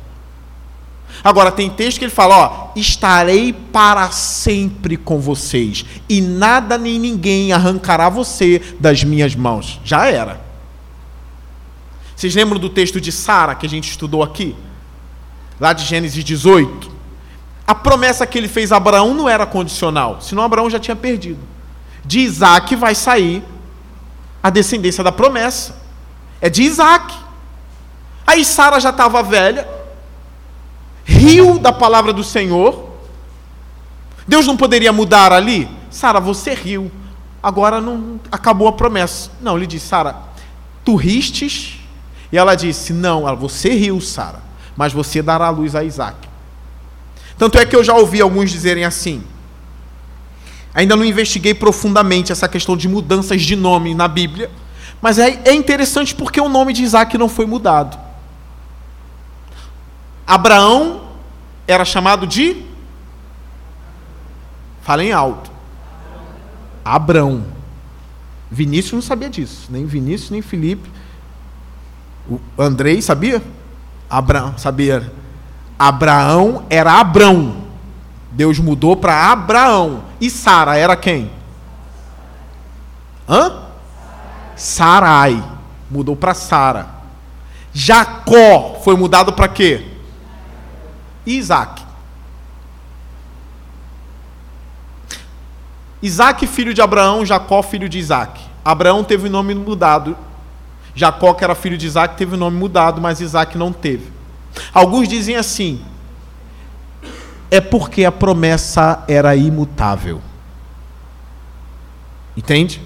[1.22, 6.98] Agora, tem texto que ele fala: Ó, estarei para sempre com vocês, e nada nem
[6.98, 9.80] ninguém arrancará você das minhas mãos.
[9.85, 10.42] Já era.
[12.16, 14.57] Vocês lembram do texto de Sara que a gente estudou aqui?
[15.61, 16.92] Lá de Gênesis 18.
[17.66, 21.40] A promessa que ele fez a Abraão não era condicional, senão Abraão já tinha perdido.
[22.04, 23.42] De Isaac vai sair
[24.42, 25.74] a descendência da promessa.
[26.40, 27.23] É de Isaac.
[28.26, 29.68] Aí Sara já estava velha,
[31.04, 32.90] riu da palavra do Senhor.
[34.26, 35.68] Deus não poderia mudar ali?
[35.90, 36.90] Sara, você riu.
[37.42, 39.30] Agora não acabou a promessa.
[39.40, 40.16] Não, ele disse, Sara,
[40.84, 41.80] tu ristes?
[42.32, 44.42] E ela disse, não, você riu, Sara,
[44.76, 46.16] mas você dará luz a Isaac.
[47.37, 49.22] Tanto é que eu já ouvi alguns dizerem assim,
[50.74, 54.50] Ainda não investiguei profundamente essa questão de mudanças de nome na Bíblia,
[55.00, 57.96] mas é, é interessante porque o nome de Isaac não foi mudado.
[60.26, 61.02] Abraão
[61.66, 62.64] era chamado de.
[64.82, 65.50] Falem alto.
[66.84, 67.44] Abrão.
[68.50, 69.66] Vinícius não sabia disso.
[69.70, 70.90] Nem Vinícius, nem Felipe.
[72.28, 73.42] O Andrei sabia?
[74.08, 75.12] Abraão sabia.
[75.78, 77.64] Abraão era Abrão.
[78.30, 80.04] Deus mudou para Abraão.
[80.20, 81.30] E Sara era quem?
[83.28, 83.64] Hã?
[84.56, 85.42] Sarai.
[85.90, 86.88] Mudou para Sara.
[87.72, 89.93] Jacó foi mudado para quê?
[91.26, 91.82] Isaac.
[96.02, 98.40] Isaac, filho de Abraão, Jacó, filho de Isaac.
[98.64, 100.16] Abraão teve o nome mudado.
[100.94, 104.12] Jacó, que era filho de Isaac, teve o nome mudado, mas Isaac não teve.
[104.72, 105.80] Alguns dizem assim:
[107.50, 110.20] é porque a promessa era imutável.
[112.37, 112.82] Entende?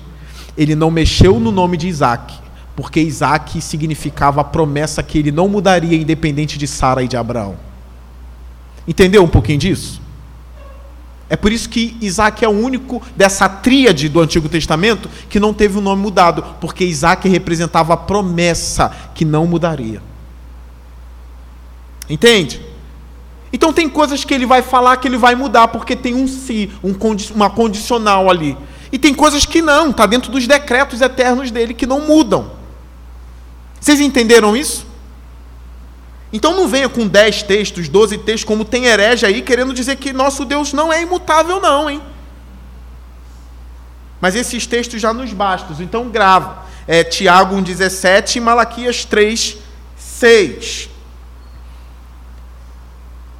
[0.57, 2.35] Ele não mexeu no nome de Isaac,
[2.77, 7.68] porque Isaac significava a promessa que ele não mudaria independente de Sara e de Abraão.
[8.89, 10.01] Entendeu um pouquinho disso?
[11.29, 15.53] É por isso que Isaac é o único dessa tríade do Antigo Testamento que não
[15.53, 20.03] teve o nome mudado, porque Isaac representava a promessa que não mudaria.
[22.09, 22.63] Entende?
[23.53, 26.73] Então tem coisas que ele vai falar que ele vai mudar, porque tem um si,
[26.83, 28.57] um condi uma condicional ali.
[28.91, 32.53] E tem coisas que não, está dentro dos decretos eternos dele que não mudam.
[33.79, 34.88] Vocês entenderam isso?
[36.33, 40.13] Então não venha com 10 textos, 12 textos, como tem herege aí, querendo dizer que
[40.13, 42.03] nosso Deus não é imutável, não, hein?
[44.21, 46.67] Mas esses textos já nos bastam, então grava.
[46.87, 49.59] É, Tiago 1,17 e Malaquias 3,
[49.97, 50.91] 6.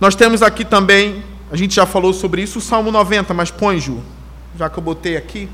[0.01, 3.81] Nós temos aqui também, a gente já falou sobre isso, o Salmo 90, mas põe,
[3.81, 4.03] Ju,
[4.57, 5.49] já que eu botei aqui.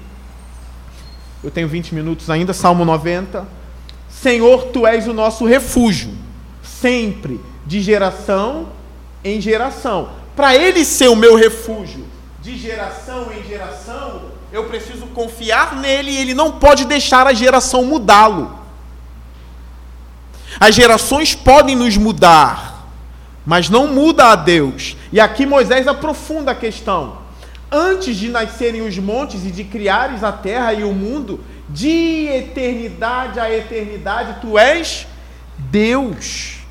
[1.43, 3.47] Eu tenho 20 minutos ainda, Salmo 90.
[4.09, 6.11] Senhor, tu és o nosso refúgio,
[6.85, 8.69] sempre, de geração
[9.25, 10.11] em geração.
[10.37, 12.05] Para ele ser o meu refúgio,
[12.43, 17.87] de geração em geração, eu preciso confiar nele e ele não pode deixar a geração
[17.87, 18.59] mudá-lo.
[20.61, 22.87] As gerações podem nos mudar,
[23.47, 24.95] mas não muda a Deus.
[25.11, 27.17] E aqui Moisés aprofunda a questão.
[27.73, 33.41] Antes de nascerem os montes e de criares a terra e o mundo, de eternidade
[33.41, 35.07] a eternidade, tu és
[35.57, 36.64] Deus.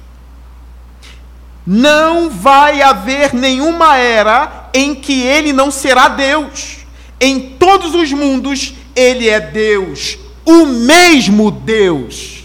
[1.66, 6.80] Não vai haver nenhuma era em que ele não será Deus.
[7.20, 12.44] Em todos os mundos, ele é Deus, o mesmo Deus.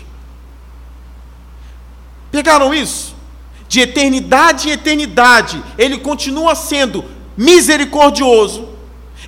[2.31, 3.19] Pegaram isso?
[3.69, 7.05] de eternidade em eternidade, ele continua sendo
[7.37, 8.67] misericordioso,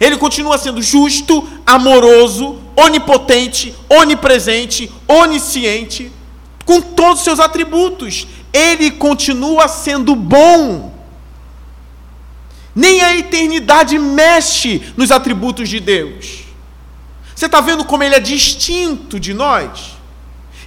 [0.00, 6.10] ele continua sendo justo, amoroso, onipotente, onipresente, onisciente,
[6.64, 8.26] com todos os seus atributos.
[8.52, 10.92] Ele continua sendo bom.
[12.74, 16.44] Nem a eternidade mexe nos atributos de Deus.
[17.34, 19.96] Você está vendo como ele é distinto de nós?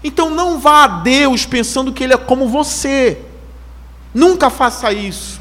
[0.03, 3.19] Então não vá a Deus pensando que ele é como você.
[4.13, 5.39] Nunca faça isso.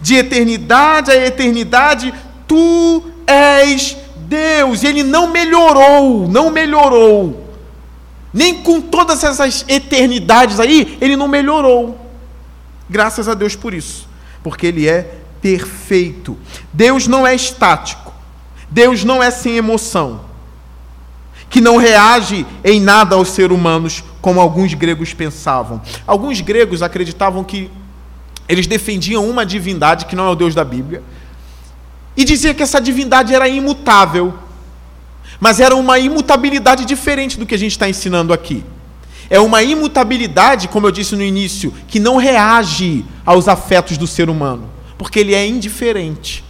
[0.00, 2.12] De eternidade a eternidade,
[2.46, 4.84] tu és Deus.
[4.84, 7.45] Ele não melhorou, não melhorou.
[8.32, 11.98] Nem com todas essas eternidades aí, ele não melhorou.
[12.88, 14.08] Graças a Deus por isso,
[14.42, 16.36] porque ele é perfeito.
[16.72, 18.12] Deus não é estático.
[18.70, 20.26] Deus não é sem emoção
[21.48, 25.80] que não reage em nada aos seres humanos, como alguns gregos pensavam.
[26.06, 27.70] Alguns gregos acreditavam que
[28.48, 31.02] eles defendiam uma divindade que não é o Deus da Bíblia,
[32.16, 34.34] e dizia que essa divindade era imutável,
[35.40, 38.64] mas era uma imutabilidade diferente do que a gente está ensinando aqui.
[39.28, 44.30] É uma imutabilidade, como eu disse no início, que não reage aos afetos do ser
[44.30, 46.44] humano, porque ele é indiferente.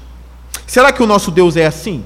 [0.67, 2.05] Será que o nosso Deus é assim?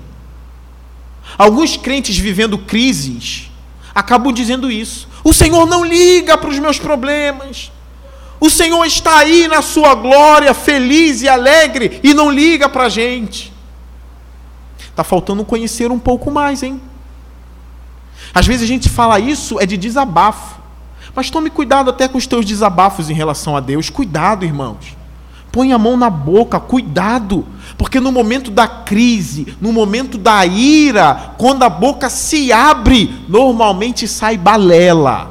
[1.36, 3.50] Alguns crentes vivendo crises
[3.94, 5.08] acabam dizendo isso.
[5.24, 7.72] O Senhor não liga para os meus problemas.
[8.38, 12.88] O Senhor está aí na sua glória, feliz e alegre, e não liga para a
[12.88, 13.49] gente.
[15.00, 16.78] Está faltando conhecer um pouco mais, hein?
[18.34, 20.60] Às vezes a gente fala isso é de desabafo.
[21.14, 23.88] Mas tome cuidado até com os teus desabafos em relação a Deus.
[23.88, 24.94] Cuidado, irmãos.
[25.50, 27.46] Põe a mão na boca, cuidado.
[27.78, 34.06] Porque no momento da crise, no momento da ira, quando a boca se abre, normalmente
[34.06, 35.30] sai balela.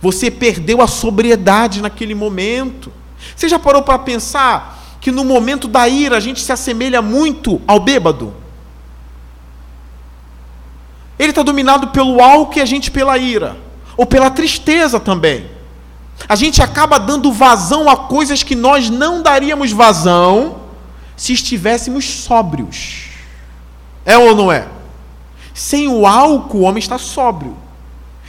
[0.00, 2.92] Você perdeu a sobriedade naquele momento.
[3.34, 7.60] Você já parou para pensar que no momento da ira a gente se assemelha muito
[7.66, 8.43] ao bêbado?
[11.24, 13.56] Ele está dominado pelo álcool e a gente pela ira,
[13.96, 15.46] ou pela tristeza também.
[16.28, 20.56] A gente acaba dando vazão a coisas que nós não daríamos vazão
[21.16, 23.08] se estivéssemos sóbrios.
[24.04, 24.68] É ou não é?
[25.54, 27.56] Sem o álcool, o homem está sóbrio.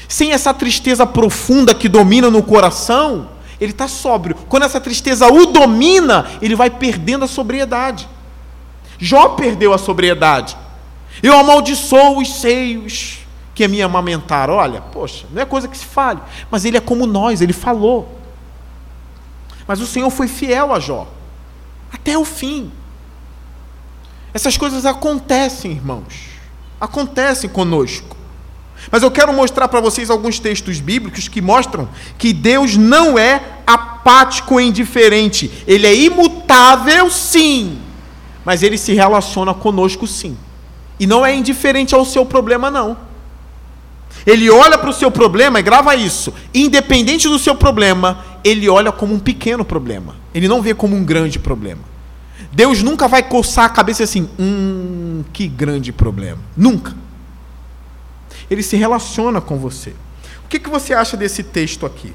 [0.08, 3.30] Sem essa tristeza profunda que domina no coração,
[3.60, 4.36] ele está sóbrio.
[4.48, 8.08] Quando essa tristeza o domina, ele vai perdendo a sobriedade.
[8.98, 10.56] Jó perdeu a sobriedade.
[11.22, 13.20] Eu amaldiçoo os seios
[13.54, 14.56] que me amamentaram.
[14.56, 16.20] Olha, poxa, não é coisa que se fale,
[16.52, 18.20] mas ele é como nós, ele falou.
[19.68, 21.08] Mas o Senhor foi fiel a Jó,
[21.92, 22.72] até o fim.
[24.34, 26.28] Essas coisas acontecem, irmãos,
[26.80, 28.16] acontecem conosco.
[28.92, 33.42] Mas eu quero mostrar para vocês alguns textos bíblicos que mostram que Deus não é
[33.66, 35.52] apático e indiferente.
[35.66, 37.80] Ele é imutável, sim,
[38.44, 40.38] mas ele se relaciona conosco, sim.
[41.00, 42.98] E não é indiferente ao seu problema, não.
[44.26, 46.34] Ele olha para o seu problema e grava isso.
[46.54, 50.16] Independente do seu problema, ele olha como um pequeno problema.
[50.34, 51.82] Ele não vê como um grande problema.
[52.52, 56.40] Deus nunca vai coçar a cabeça assim, hum, que grande problema.
[56.56, 56.96] Nunca.
[58.50, 59.94] Ele se relaciona com você.
[60.46, 62.14] O que, que você acha desse texto aqui?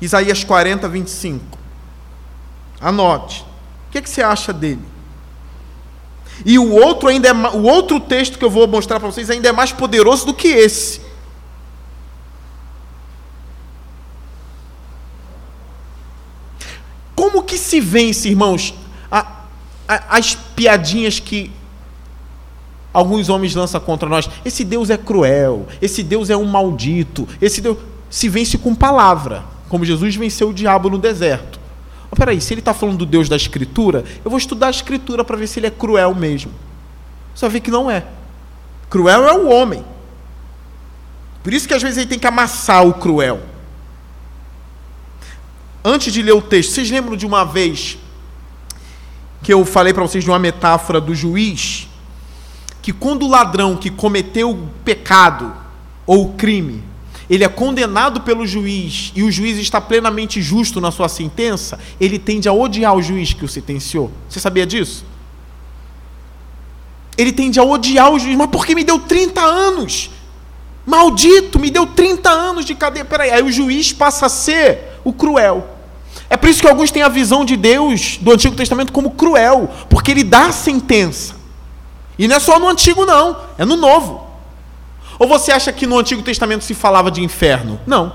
[0.00, 1.58] Isaías 40, 25.
[2.80, 3.42] Anote.
[3.88, 4.82] O que, que você acha dele?
[6.44, 9.48] E o outro ainda é, o outro texto que eu vou mostrar para vocês ainda
[9.48, 11.00] é mais poderoso do que esse.
[17.14, 18.74] Como que se vence, irmãos,
[19.12, 19.44] a,
[19.86, 21.52] a, as piadinhas que
[22.94, 24.28] alguns homens lançam contra nós?
[24.42, 27.76] Esse Deus é cruel, esse Deus é um maldito, esse Deus
[28.08, 31.59] se vence com palavra, como Jesus venceu o diabo no deserto.
[32.10, 35.24] Oh, peraí, se ele está falando do Deus da Escritura, eu vou estudar a Escritura
[35.24, 36.52] para ver se ele é cruel mesmo.
[37.36, 38.04] Vai ver que não é.
[38.90, 39.84] Cruel é o homem.
[41.42, 43.40] Por isso que às vezes ele tem que amassar o cruel.
[45.82, 47.96] Antes de ler o texto, vocês lembram de uma vez
[49.42, 51.88] que eu falei para vocês de uma metáfora do juiz?
[52.82, 55.54] Que quando o ladrão que cometeu o pecado
[56.06, 56.89] ou o crime
[57.30, 62.18] ele é condenado pelo juiz e o juiz está plenamente justo na sua sentença, ele
[62.18, 64.10] tende a odiar o juiz que o sentenciou.
[64.28, 65.04] Você sabia disso?
[67.16, 70.10] Ele tende a odiar o juiz, mas por que me deu 30 anos?
[70.84, 73.04] Maldito, me deu 30 anos de cadeia.
[73.04, 75.76] Peraí, aí o juiz passa a ser o cruel.
[76.28, 79.70] É por isso que alguns têm a visão de Deus do Antigo Testamento como cruel,
[79.88, 81.36] porque ele dá a sentença.
[82.18, 84.29] E não é só no Antigo, não, é no Novo.
[85.20, 87.78] Ou você acha que no Antigo Testamento se falava de inferno?
[87.86, 88.10] Não.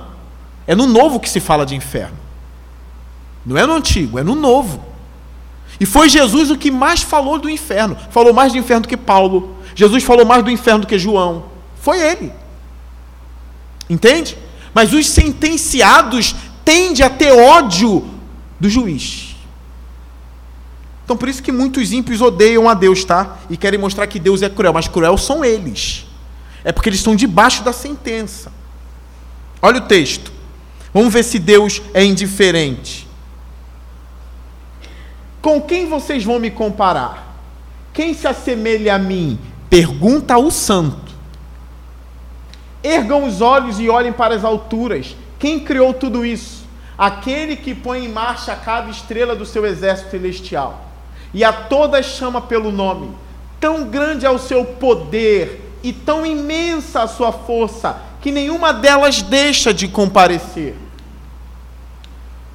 [0.66, 2.18] É no Novo que se fala de inferno.
[3.46, 4.84] Não é no Antigo, é no Novo.
[5.80, 7.96] E foi Jesus o que mais falou do inferno.
[8.10, 9.56] Falou mais do inferno do que Paulo.
[9.76, 11.46] Jesus falou mais do inferno do que João.
[11.80, 12.34] Foi ele.
[13.88, 14.36] Entende?
[14.74, 18.04] Mas os sentenciados tendem a ter ódio
[18.60, 19.36] do juiz.
[21.04, 23.38] Então por isso que muitos ímpios odeiam a Deus, tá?
[23.48, 26.05] E querem mostrar que Deus é cruel, mas cruel são eles
[26.66, 28.52] é porque eles estão debaixo da sentença.
[29.62, 30.34] Olha o texto.
[30.92, 33.08] Vamos ver se Deus é indiferente.
[35.44, 37.38] Com quem vocês vão me comparar?
[37.94, 39.40] Quem se assemelha a mim?
[39.70, 41.14] Pergunta o santo.
[42.84, 45.16] Ergam os olhos e olhem para as alturas.
[45.38, 46.66] Quem criou tudo isso?
[46.98, 50.84] Aquele que põe em marcha cada estrela do seu exército celestial.
[51.32, 53.12] E a todas chama pelo nome.
[53.60, 59.22] Tão grande é o seu poder e tão imensa a sua força que nenhuma delas
[59.22, 60.76] deixa de comparecer.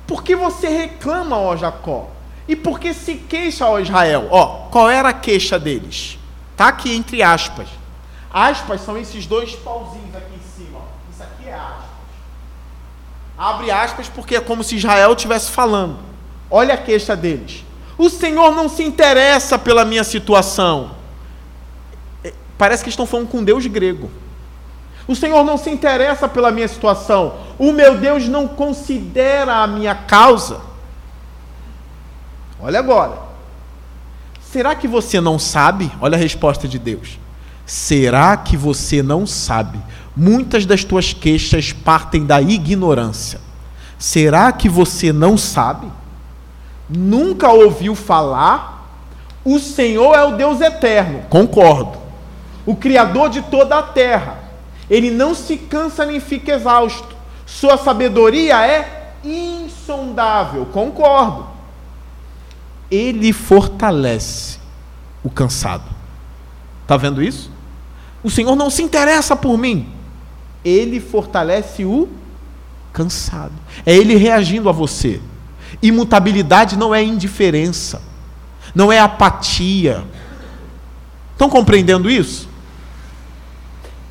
[0.05, 2.11] Por que você reclama, ó Jacó?
[2.49, 4.27] E por que se queixa, ó Israel?
[4.33, 6.19] Ó, qual era a queixa deles?
[6.57, 7.69] Tá aqui entre aspas.
[8.33, 10.81] Aspas são esses dois pauzinhos aqui em cima.
[10.81, 11.13] Ó.
[11.13, 11.85] Isso aqui é aspas.
[13.39, 16.01] Abre aspas porque é como se Israel estivesse falando.
[16.51, 17.65] Olha a queixa deles.
[17.97, 20.99] O Senhor não se interessa pela minha situação.
[22.61, 24.11] Parece que estão falando com Deus grego.
[25.09, 27.37] O Senhor não se interessa pela minha situação.
[27.59, 30.61] O meu Deus não considera a minha causa.
[32.61, 33.17] Olha agora.
[34.43, 35.91] Será que você não sabe?
[36.03, 37.19] Olha a resposta de Deus.
[37.65, 39.81] Será que você não sabe?
[40.15, 43.41] Muitas das tuas queixas partem da ignorância.
[43.99, 45.91] Será que você não sabe?
[46.91, 48.87] Nunca ouviu falar?
[49.47, 51.23] O Senhor é o Deus eterno.
[51.31, 52.00] Concordo.
[52.67, 54.39] O Criador de toda a terra.
[54.89, 57.17] Ele não se cansa nem fica exausto.
[57.47, 60.67] Sua sabedoria é insondável.
[60.67, 61.47] Concordo.
[62.91, 64.59] Ele fortalece
[65.23, 65.85] o cansado.
[66.83, 67.51] Está vendo isso?
[68.23, 69.89] O Senhor não se interessa por mim.
[70.65, 72.09] Ele fortalece o
[72.93, 73.53] cansado.
[73.87, 75.21] É ele reagindo a você.
[75.83, 78.03] Imutabilidade não é indiferença,
[78.75, 80.05] não é apatia.
[81.33, 82.50] Estão compreendendo isso?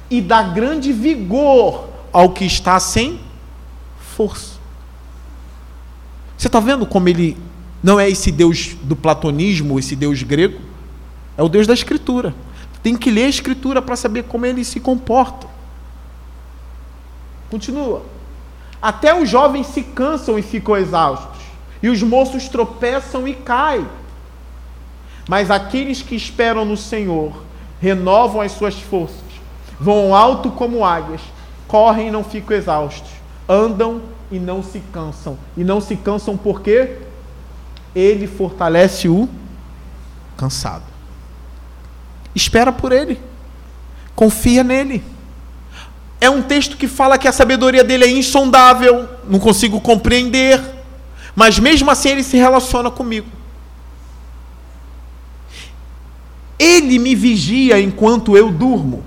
[0.10, 3.20] E dá grande vigor ao que está sem
[4.00, 4.58] força.
[6.38, 7.38] Você está vendo como ele
[7.84, 10.60] não é esse Deus do platonismo, esse Deus grego?
[11.38, 12.34] É o Deus da Escritura.
[12.82, 15.48] Tem que ler a Escritura para saber como ele se comporta.
[17.50, 18.04] Continua.
[18.82, 21.42] Até os jovens se cansam e ficam exaustos,
[21.84, 23.88] e os moços tropeçam e caem.
[25.28, 27.44] Mas aqueles que esperam no Senhor
[27.82, 29.18] renovam as suas forças,
[29.80, 31.22] vão alto como águias,
[31.68, 33.10] correm e não ficam exaustos,
[33.48, 34.02] andam
[34.32, 35.38] e não se cansam.
[35.56, 36.98] E não se cansam porque
[37.96, 39.28] ele fortalece o
[40.38, 40.84] cansado.
[42.36, 43.20] Espera por ele.
[44.16, 45.04] Confia nele.
[46.22, 50.62] É um texto que fala que a sabedoria dele é insondável, não consigo compreender,
[51.34, 53.28] mas mesmo assim ele se relaciona comigo.
[56.58, 59.02] Ele me vigia enquanto eu durmo.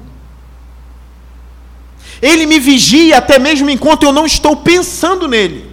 [2.22, 5.72] Ele me vigia até mesmo enquanto eu não estou pensando nele.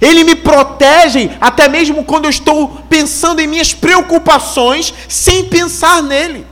[0.00, 6.46] Ele me protege até mesmo quando eu estou pensando em minhas preocupações sem pensar nele.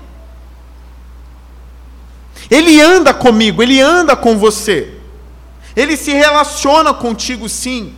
[2.50, 4.94] Ele anda comigo, ele anda com você.
[5.76, 7.94] Ele se relaciona contigo sim.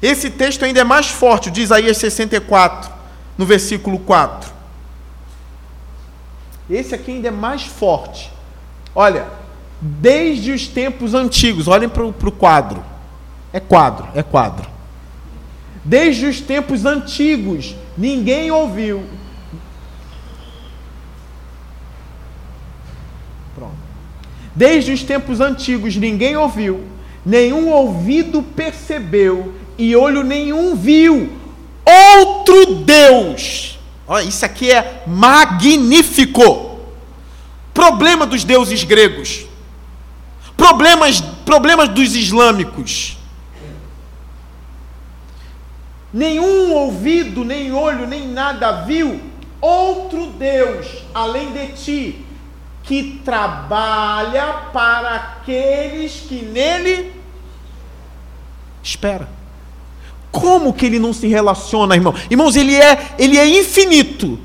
[0.00, 2.90] Esse texto ainda é mais forte, de Isaías 64,
[3.36, 4.52] no versículo 4.
[6.70, 8.30] Esse aqui ainda é mais forte.
[8.94, 9.26] Olha,
[9.80, 12.82] desde os tempos antigos, olhem para o quadro.
[13.52, 14.70] É quadro, é quadro.
[15.84, 19.04] Desde os tempos antigos, ninguém ouviu,
[24.54, 26.82] Desde os tempos antigos ninguém ouviu,
[27.24, 31.32] nenhum ouvido percebeu e olho nenhum viu
[31.84, 33.78] outro Deus.
[34.06, 36.71] Olha, isso aqui é magnífico.
[37.72, 39.46] Problema dos deuses gregos.
[40.56, 43.16] Problemas, problemas dos islâmicos.
[46.12, 49.20] Nenhum ouvido, nem olho, nem nada viu
[49.60, 52.26] outro Deus além de ti
[52.82, 57.12] que trabalha para aqueles que nele
[58.82, 59.28] espera.
[60.30, 62.14] Como que ele não se relaciona, irmão?
[62.28, 64.38] Irmãos, ele é, ele é infinito,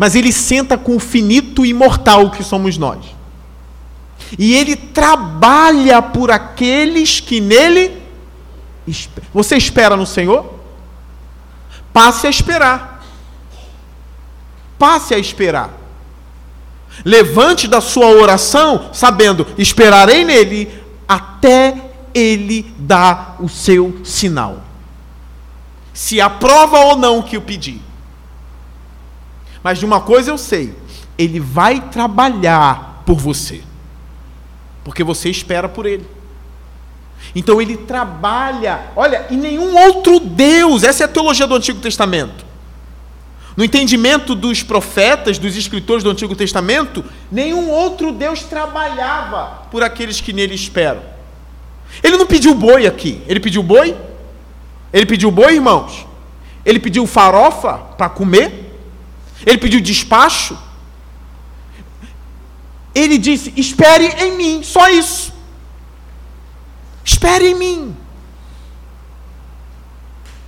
[0.00, 3.04] mas ele senta com o finito imortal que somos nós.
[4.38, 8.00] E ele trabalha por aqueles que nele
[8.86, 9.28] esperam.
[9.34, 10.54] Você espera no Senhor?
[11.92, 13.04] Passe a esperar.
[14.78, 15.68] Passe a esperar.
[17.04, 24.62] Levante da sua oração, sabendo, esperarei nele até ele dar o seu sinal.
[25.92, 27.89] Se aprova ou não o que eu pedi.
[29.62, 30.74] Mas de uma coisa eu sei,
[31.18, 33.62] ele vai trabalhar por você.
[34.84, 36.06] Porque você espera por ele.
[37.34, 42.44] Então ele trabalha, olha, e nenhum outro Deus, essa é a teologia do Antigo Testamento.
[43.56, 50.20] No entendimento dos profetas, dos escritores do Antigo Testamento, nenhum outro Deus trabalhava por aqueles
[50.20, 51.02] que nele esperam.
[52.02, 53.22] Ele não pediu boi aqui.
[53.26, 53.96] Ele pediu boi?
[54.92, 56.06] Ele pediu boi, irmãos?
[56.64, 58.69] Ele pediu farofa para comer?
[59.46, 60.58] Ele pediu despacho?
[62.94, 65.32] Ele disse: Espere em mim, só isso.
[67.04, 67.96] Espere em mim.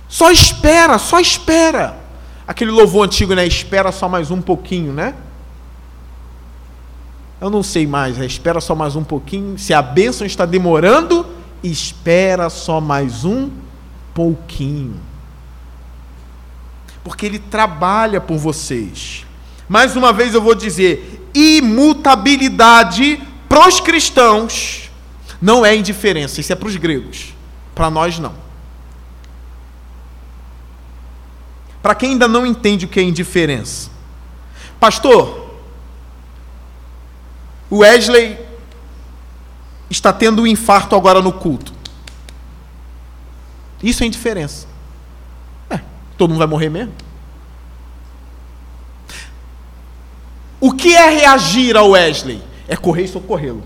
[0.07, 1.97] Só espera, só espera.
[2.47, 3.45] Aquele louvor antigo, né?
[3.47, 5.15] Espera só mais um pouquinho, né?
[7.41, 8.25] Eu não sei mais, né?
[8.25, 9.57] espera só mais um pouquinho.
[9.57, 11.25] Se a bênção está demorando,
[11.61, 13.49] espera só mais um
[14.13, 14.99] pouquinho.
[17.03, 19.25] Porque ele trabalha por vocês.
[19.67, 24.89] Mais uma vez eu vou dizer: imutabilidade para os cristãos
[25.41, 27.33] não é indiferença, isso é para os gregos.
[27.75, 28.33] Para nós não.
[31.81, 33.91] Para quem ainda não entende o que é indiferença.
[34.79, 35.59] Pastor,
[37.69, 38.37] o Wesley
[39.89, 41.73] está tendo um infarto agora no culto.
[43.81, 44.65] Isso é indiferença.
[46.17, 46.93] Todo mundo vai morrer mesmo.
[50.59, 52.41] O que é reagir ao Wesley?
[52.67, 53.63] É correr e socorrê-lo.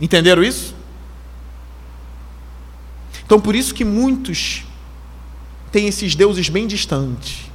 [0.00, 0.74] Entenderam isso?
[3.24, 4.64] Então, por isso que muitos
[5.72, 7.50] têm esses deuses bem distantes.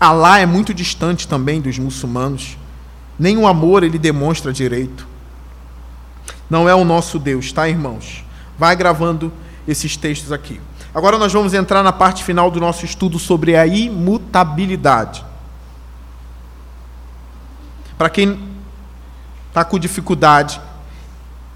[0.00, 2.56] Alá é muito distante também dos muçulmanos.
[3.18, 5.06] Nem o amor ele demonstra direito.
[6.48, 8.24] Não é o nosso Deus, tá, irmãos?
[8.60, 9.32] Vai gravando
[9.66, 10.60] esses textos aqui.
[10.94, 15.24] Agora nós vamos entrar na parte final do nosso estudo sobre a imutabilidade.
[17.96, 18.38] Para quem
[19.48, 20.60] está com dificuldade,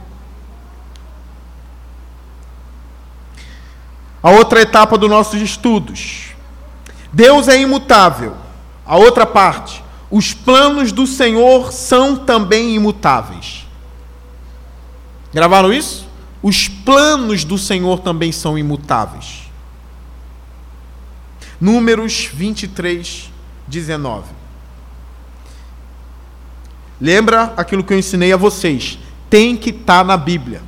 [4.26, 6.30] A outra etapa dos nossos estudos.
[7.12, 8.36] Deus é imutável.
[8.84, 9.84] A outra parte.
[10.10, 13.64] Os planos do Senhor são também imutáveis.
[15.32, 16.08] Gravaram isso?
[16.42, 19.42] Os planos do Senhor também são imutáveis.
[21.60, 23.30] Números 23,
[23.68, 24.24] 19.
[27.00, 28.98] Lembra aquilo que eu ensinei a vocês?
[29.30, 30.62] Tem que estar tá na Bíblia.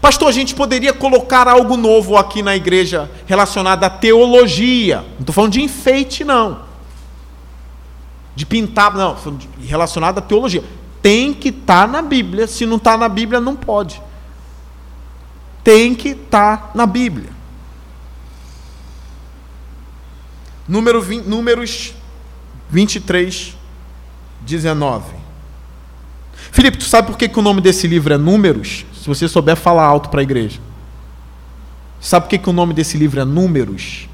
[0.00, 4.98] Pastor, a gente poderia colocar algo novo aqui na igreja relacionado à teologia.
[5.14, 6.62] Não estou falando de enfeite, não.
[8.34, 9.16] De pintar, não.
[9.60, 10.64] Relacionado à teologia
[11.02, 12.46] tem que estar tá na Bíblia.
[12.46, 14.00] Se não está na Bíblia, não pode.
[15.64, 17.30] Tem que estar tá na Bíblia.
[20.66, 21.92] Número 20, números
[22.70, 23.56] 23,
[24.42, 25.12] 19.
[26.52, 28.86] Felipe, tu sabe por que, que o nome desse livro é Números?
[29.02, 30.60] Se você souber falar alto para a igreja.
[32.00, 34.08] Sabe por que, que o nome desse livro é Números?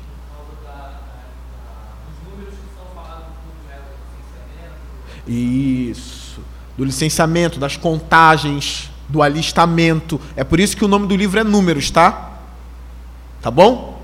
[5.26, 6.40] Isso
[6.74, 10.18] do licenciamento, das contagens, do alistamento.
[10.34, 12.38] É por isso que o nome do livro é Números, tá?
[13.42, 14.00] Tá bom?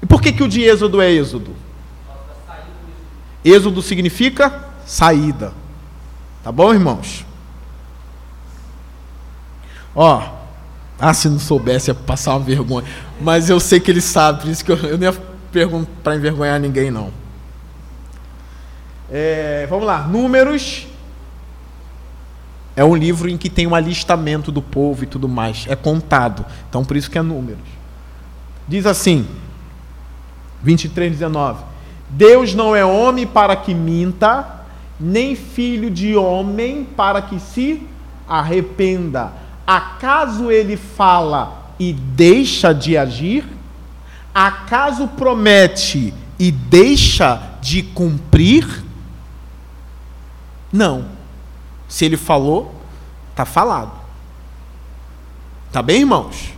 [0.00, 1.56] E por que, que o de Êxodo é Êxodo?
[3.44, 5.52] Êxodo significa saída.
[6.44, 7.26] Tá bom, irmãos?
[9.94, 10.22] Ó,
[10.98, 12.86] ah, se não soubesse ia passar uma vergonha.
[13.20, 15.16] Mas eu sei que ele sabe, por isso que eu, eu nem ia
[15.52, 17.10] perguntar para envergonhar ninguém, não.
[19.10, 20.86] É, vamos lá, Números
[22.76, 25.64] é um livro em que tem um alistamento do povo e tudo mais.
[25.68, 26.44] É contado.
[26.68, 27.62] Então, por isso que é números.
[28.66, 29.26] Diz assim,
[30.62, 31.62] 23, 19:
[32.10, 34.64] Deus não é homem para que minta,
[34.98, 37.86] nem filho de homem para que se
[38.26, 39.32] arrependa.
[39.66, 43.46] Acaso ele fala e deixa de agir?
[44.34, 48.84] Acaso promete e deixa de cumprir?
[50.72, 51.06] Não.
[51.88, 52.74] Se ele falou,
[53.30, 53.92] está falado.
[55.72, 56.52] Tá bem, irmãos?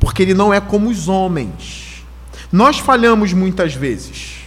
[0.00, 2.04] Porque ele não é como os homens.
[2.50, 4.44] Nós falhamos muitas vezes.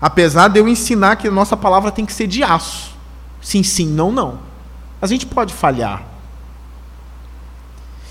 [0.00, 2.96] Apesar de eu ensinar que a nossa palavra tem que ser de aço.
[3.40, 4.38] Sim, sim, não, não.
[5.00, 6.04] A gente pode falhar.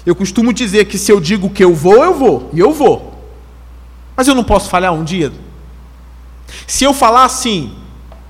[0.06, 2.50] Eu costumo dizer que se eu digo que eu vou, eu vou.
[2.54, 3.14] E eu vou.
[4.16, 5.34] Mas eu não posso falhar um dia.
[6.66, 7.76] Se eu falar assim,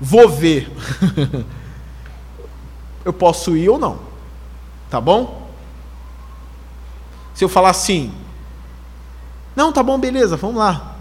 [0.00, 0.70] vou ver.
[3.04, 4.00] eu posso ir ou não.
[4.90, 5.48] Tá bom?
[7.34, 8.12] Se eu falar assim,
[9.54, 10.96] não, tá bom, beleza, vamos lá.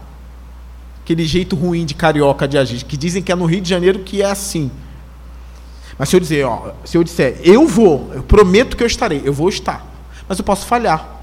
[1.04, 4.00] Aquele jeito ruim de carioca de agir, que dizem que é no Rio de Janeiro
[4.00, 4.70] que é assim.
[5.98, 9.22] Mas se eu dizer, ó, se eu disser, eu vou, eu prometo que eu estarei,
[9.26, 9.86] eu vou estar.
[10.28, 11.18] Mas eu posso falhar.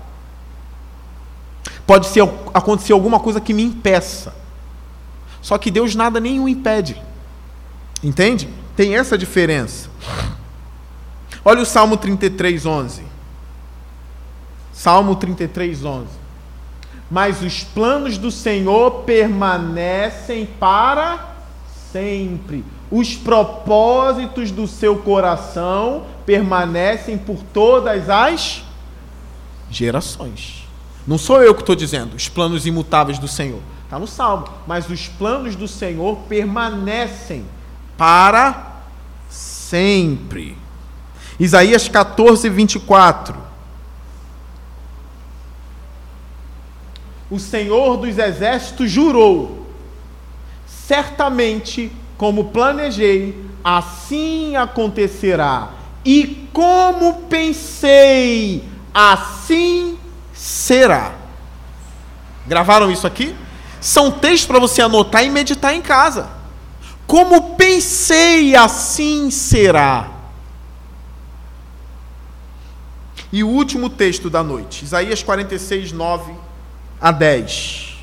[1.87, 2.23] Pode ser
[2.53, 4.35] acontecer alguma coisa que me impeça.
[5.41, 7.01] Só que Deus nada nenhum impede.
[8.03, 8.49] Entende?
[8.75, 9.91] Tem essa diferença.
[11.45, 13.03] Olha o Salmo 33, 11.
[14.73, 16.07] Salmo 33, 11.
[17.11, 21.35] Mas os planos do Senhor permanecem para
[21.93, 22.65] sempre.
[22.91, 28.63] Os propósitos do seu coração permanecem por todas as
[29.71, 30.67] gerações.
[31.07, 33.61] Não sou eu que estou dizendo, os planos imutáveis do Senhor.
[33.85, 34.49] Está no Salmo.
[34.67, 37.45] Mas os planos do Senhor permanecem
[37.97, 38.73] para
[39.29, 40.57] sempre.
[41.39, 43.45] Isaías 14, 24.
[47.35, 49.67] o Senhor dos Exércitos jurou:
[50.67, 55.71] certamente, como planejei, assim acontecerá.
[56.05, 59.99] E como pensei, assim
[60.33, 61.13] será.
[62.47, 63.35] Gravaram isso aqui?
[63.81, 66.29] São textos para você anotar e meditar em casa.
[67.07, 70.11] Como pensei, assim será.
[73.33, 76.33] E o último texto da noite, Isaías 46, 9
[77.01, 77.94] a 10.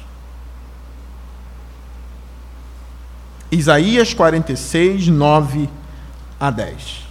[3.52, 5.70] Isaías 46, 9
[6.40, 7.02] a 10.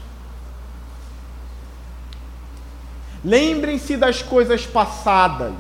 [3.23, 5.53] Lembrem-se das coisas passadas,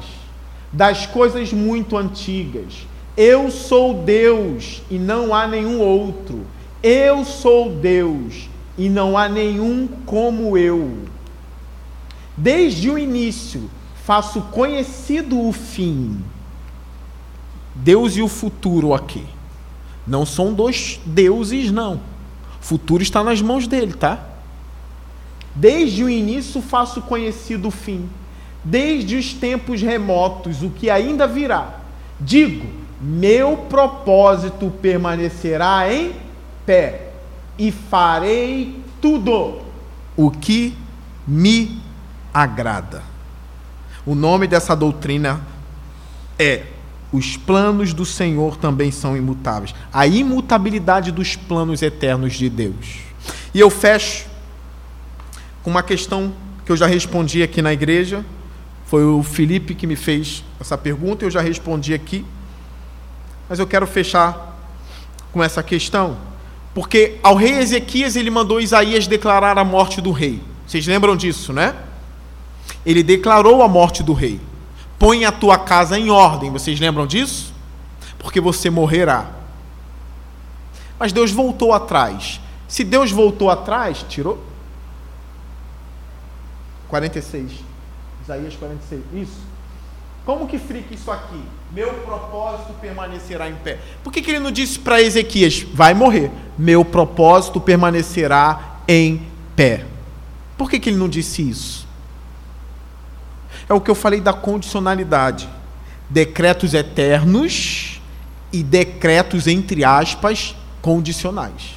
[0.72, 2.86] das coisas muito antigas.
[3.14, 6.46] Eu sou Deus e não há nenhum outro.
[6.82, 10.96] Eu sou Deus e não há nenhum como eu.
[12.34, 13.70] Desde o início
[14.06, 16.24] faço conhecido o fim.
[17.74, 19.26] Deus e o futuro aqui.
[20.10, 22.00] Não são dois deuses, não.
[22.60, 24.18] O futuro está nas mãos dele, tá?
[25.54, 28.10] Desde o início faço conhecido o fim.
[28.64, 31.76] Desde os tempos remotos, o que ainda virá.
[32.18, 32.66] Digo,
[33.00, 36.12] meu propósito permanecerá em
[36.66, 37.12] pé
[37.56, 39.60] e farei tudo
[40.16, 40.76] o que
[41.24, 41.80] me
[42.34, 43.04] agrada.
[44.04, 45.40] O nome dessa doutrina
[46.36, 46.64] é
[47.12, 49.74] os planos do Senhor também são imutáveis.
[49.92, 53.00] A imutabilidade dos planos eternos de Deus.
[53.52, 54.26] E eu fecho
[55.62, 56.32] com uma questão
[56.64, 58.24] que eu já respondi aqui na igreja.
[58.86, 62.24] Foi o Felipe que me fez essa pergunta, eu já respondi aqui.
[63.48, 64.56] Mas eu quero fechar
[65.32, 66.16] com essa questão,
[66.74, 70.40] porque ao rei Ezequias ele mandou Isaías declarar a morte do rei.
[70.66, 71.74] Vocês lembram disso, né?
[72.86, 74.40] Ele declarou a morte do rei.
[75.00, 76.50] Põe a tua casa em ordem.
[76.50, 77.54] Vocês lembram disso?
[78.18, 79.30] Porque você morrerá.
[80.98, 82.38] Mas Deus voltou atrás.
[82.68, 84.44] Se Deus voltou atrás, tirou
[86.88, 87.50] 46.
[88.22, 89.02] Isaías 46.
[89.14, 89.40] Isso.
[90.26, 91.42] Como que fica isso aqui?
[91.72, 93.78] Meu propósito permanecerá em pé.
[94.04, 96.30] Por que, que ele não disse para Ezequias, vai morrer?
[96.58, 99.26] Meu propósito permanecerá em
[99.56, 99.86] pé.
[100.58, 101.88] Por que, que ele não disse isso?
[103.70, 105.48] É o que eu falei da condicionalidade.
[106.08, 108.00] Decretos eternos
[108.52, 111.76] e decretos, entre aspas, condicionais.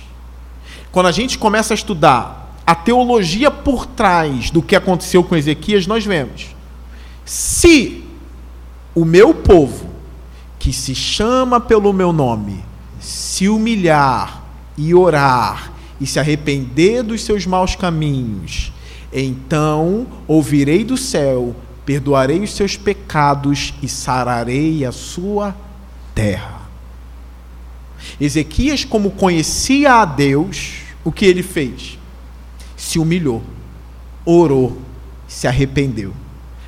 [0.91, 5.85] Quando a gente começa a estudar a teologia por trás do que aconteceu com Ezequias,
[5.85, 6.47] nós vemos.
[7.23, 8.03] Se
[8.95, 9.87] o meu povo,
[10.57, 12.65] que se chama pelo meu nome,
[12.99, 14.43] se humilhar
[14.75, 15.71] e orar
[16.01, 18.73] e se arrepender dos seus maus caminhos,
[19.11, 25.55] então ouvirei do céu, perdoarei os seus pecados e sararei a sua
[26.15, 26.61] terra.
[28.19, 31.97] Ezequias, como conhecia a Deus, o que ele fez?
[32.77, 33.41] Se humilhou,
[34.25, 34.81] orou,
[35.27, 36.13] se arrependeu.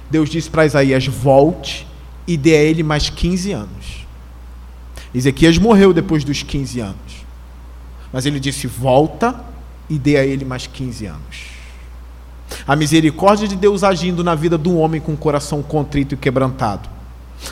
[0.10, 1.88] Deus disse para Isaías: volte
[2.28, 4.06] e dê a ele mais 15 anos.
[5.14, 7.26] Ezequias morreu depois dos 15 anos.
[8.12, 9.44] Mas ele disse: volta
[9.90, 11.55] e dê a ele mais 15 anos.
[12.68, 16.90] A misericórdia de Deus agindo na vida do homem com um coração contrito e quebrantado.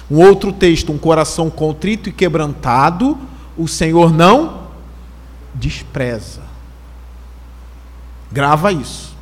[0.09, 3.17] Um outro texto, um coração contrito e quebrantado,
[3.57, 4.63] o Senhor não
[5.53, 6.41] despreza.
[8.31, 9.13] Grava isso.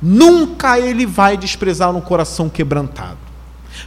[0.00, 3.18] Nunca ele vai desprezar um coração quebrantado.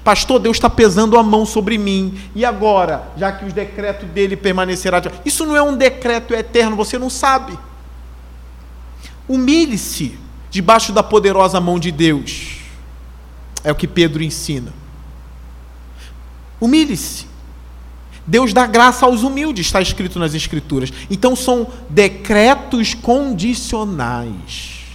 [0.04, 2.20] Pastor, Deus está pesando a mão sobre mim.
[2.34, 5.02] E agora, já que os decretos dele permanecerá.
[5.24, 7.58] Isso não é um decreto eterno, você não sabe.
[9.28, 10.18] Humilhe-se
[10.56, 12.60] debaixo da poderosa mão de Deus.
[13.62, 14.72] É o que Pedro ensina.
[16.62, 17.26] Humilhe-se.
[18.26, 20.94] Deus dá graça aos humildes, está escrito nas Escrituras.
[21.12, 24.86] Então são decretos condicionais.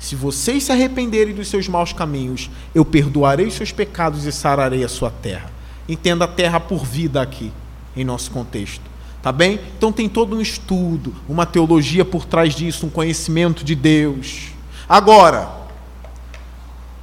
[0.00, 4.82] Se vocês se arrependerem dos seus maus caminhos, eu perdoarei os seus pecados e sararei
[4.84, 5.52] a sua terra.
[5.86, 7.52] Entenda a terra por vida aqui,
[7.94, 8.90] em nosso contexto.
[9.20, 9.60] Tá bem?
[9.76, 14.53] Então tem todo um estudo, uma teologia por trás disso, um conhecimento de Deus.
[14.88, 15.48] Agora,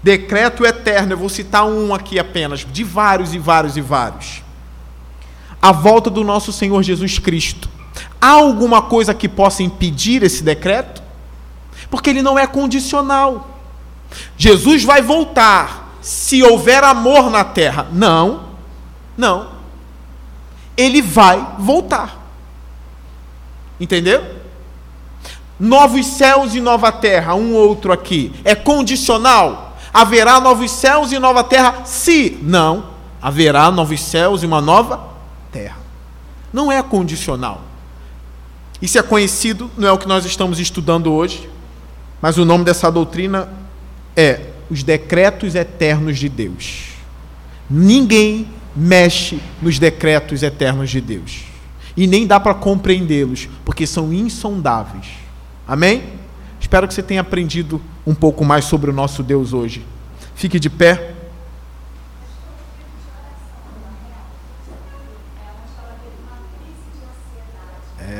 [0.04, 4.44] decreto eterno, eu vou citar um aqui apenas, de vários e vários e vários.
[5.62, 7.70] A volta do nosso Senhor Jesus Cristo.
[8.20, 11.02] Há alguma coisa que possa impedir esse decreto?
[11.90, 13.60] Porque ele não é condicional.
[14.38, 17.88] Jesus vai voltar se houver amor na terra.
[17.92, 18.52] Não,
[19.18, 19.50] não.
[20.76, 22.20] Ele vai voltar.
[23.80, 24.41] Entendeu?
[25.62, 28.34] Novos céus e nova terra, um outro aqui.
[28.44, 29.78] É condicional?
[29.94, 31.86] Haverá novos céus e nova terra?
[31.86, 32.88] Se não,
[33.22, 35.00] haverá novos céus e uma nova
[35.52, 35.78] terra.
[36.52, 37.62] Não é condicional.
[38.82, 41.48] Isso é conhecido, não é o que nós estamos estudando hoje,
[42.20, 43.48] mas o nome dessa doutrina
[44.16, 46.86] é os decretos eternos de Deus.
[47.70, 51.44] Ninguém mexe nos decretos eternos de Deus.
[51.96, 55.22] E nem dá para compreendê-los, porque são insondáveis.
[55.68, 56.04] Amém?
[56.60, 59.86] Espero que você tenha aprendido um pouco mais sobre o nosso Deus hoje.
[60.36, 61.14] Fique de pé.